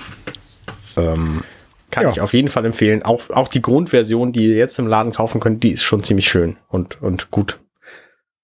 [0.97, 1.43] Ähm,
[1.92, 2.10] kann Ja.
[2.10, 3.04] ich auf jeden Fall empfehlen.
[3.04, 6.28] Auch, auch die Grundversion, die ihr jetzt im Laden kaufen könnt, die ist schon ziemlich
[6.30, 7.60] schön und, und gut.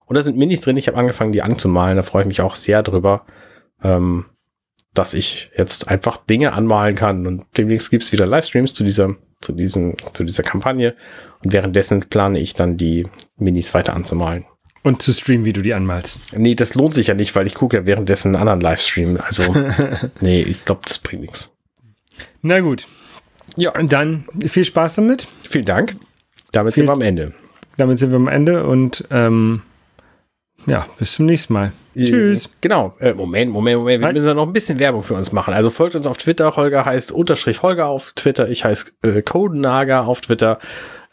[0.08, 0.78] Und da sind Minis drin.
[0.78, 1.98] Ich habe angefangen, die anzumalen.
[1.98, 3.26] Da freue ich mich auch sehr drüber,
[3.84, 4.26] ähm,
[4.94, 7.26] dass ich jetzt einfach Dinge anmalen kann.
[7.26, 10.96] Und demnächst gibt's wieder Livestreams zu dieser, zu diesen, zu dieser Kampagne.
[11.44, 14.46] Und währenddessen plane ich dann die Minis weiter anzumalen.
[14.84, 16.20] Und zu streamen, wie du die anmalst.
[16.38, 19.20] Nee, das lohnt sich ja nicht, weil ich gucke ja währenddessen einen anderen Livestream.
[19.26, 19.44] Also,
[20.22, 21.52] nee, ich glaube, das bringt nichts.
[22.44, 22.86] Na gut.
[23.58, 23.72] Ja.
[23.78, 25.28] Und dann viel Spaß damit.
[25.50, 25.96] Vielen Dank.
[26.52, 27.34] Damit Viel- sind wir am Ende.
[27.78, 29.62] Damit sind wir am Ende und ähm,
[30.66, 31.74] ja, bis zum nächsten Mal.
[31.96, 32.50] Tschüss.
[32.62, 32.94] Genau.
[33.00, 34.04] Äh, Moment, Moment, Moment.
[34.04, 35.54] Wir müssen ja noch ein bisschen Werbung für uns machen.
[35.54, 36.56] Also folgt uns auf Twitter.
[36.56, 38.50] Holger heißt unterstrich Holger auf Twitter.
[38.50, 40.60] Ich heiße äh, Codenager auf Twitter.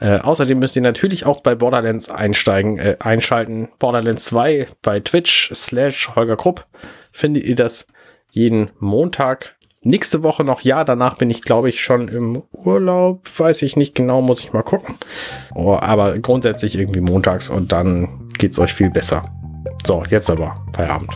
[0.01, 3.69] Äh, außerdem müsst ihr natürlich auch bei Borderlands einsteigen, äh, einschalten.
[3.79, 6.67] Borderlands 2 bei Twitch slash Holger Krupp
[7.13, 7.87] findet ihr das
[8.31, 9.55] jeden Montag.
[9.85, 13.23] Nächste Woche noch ja, danach bin ich, glaube ich, schon im Urlaub.
[13.37, 14.95] Weiß ich nicht genau, muss ich mal gucken.
[15.57, 18.09] Oh, aber grundsätzlich irgendwie montags und dann
[18.39, 19.25] geht's euch viel besser.
[19.85, 21.11] So, jetzt aber Feierabend.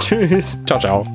[0.00, 0.58] Tschüss.
[0.66, 1.06] Ciao, ciao.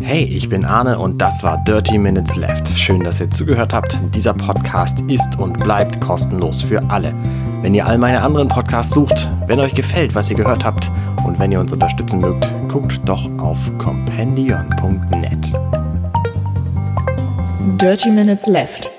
[0.00, 2.66] Hey, ich bin Arne und das war Dirty Minutes Left.
[2.78, 3.94] Schön, dass ihr zugehört habt.
[4.14, 7.14] Dieser Podcast ist und bleibt kostenlos für alle.
[7.60, 10.90] Wenn ihr all meine anderen Podcasts sucht, wenn euch gefällt, was ihr gehört habt
[11.26, 15.73] und wenn ihr uns unterstützen mögt, guckt doch auf compendion.net.
[17.64, 18.93] Dirty Minutes Left.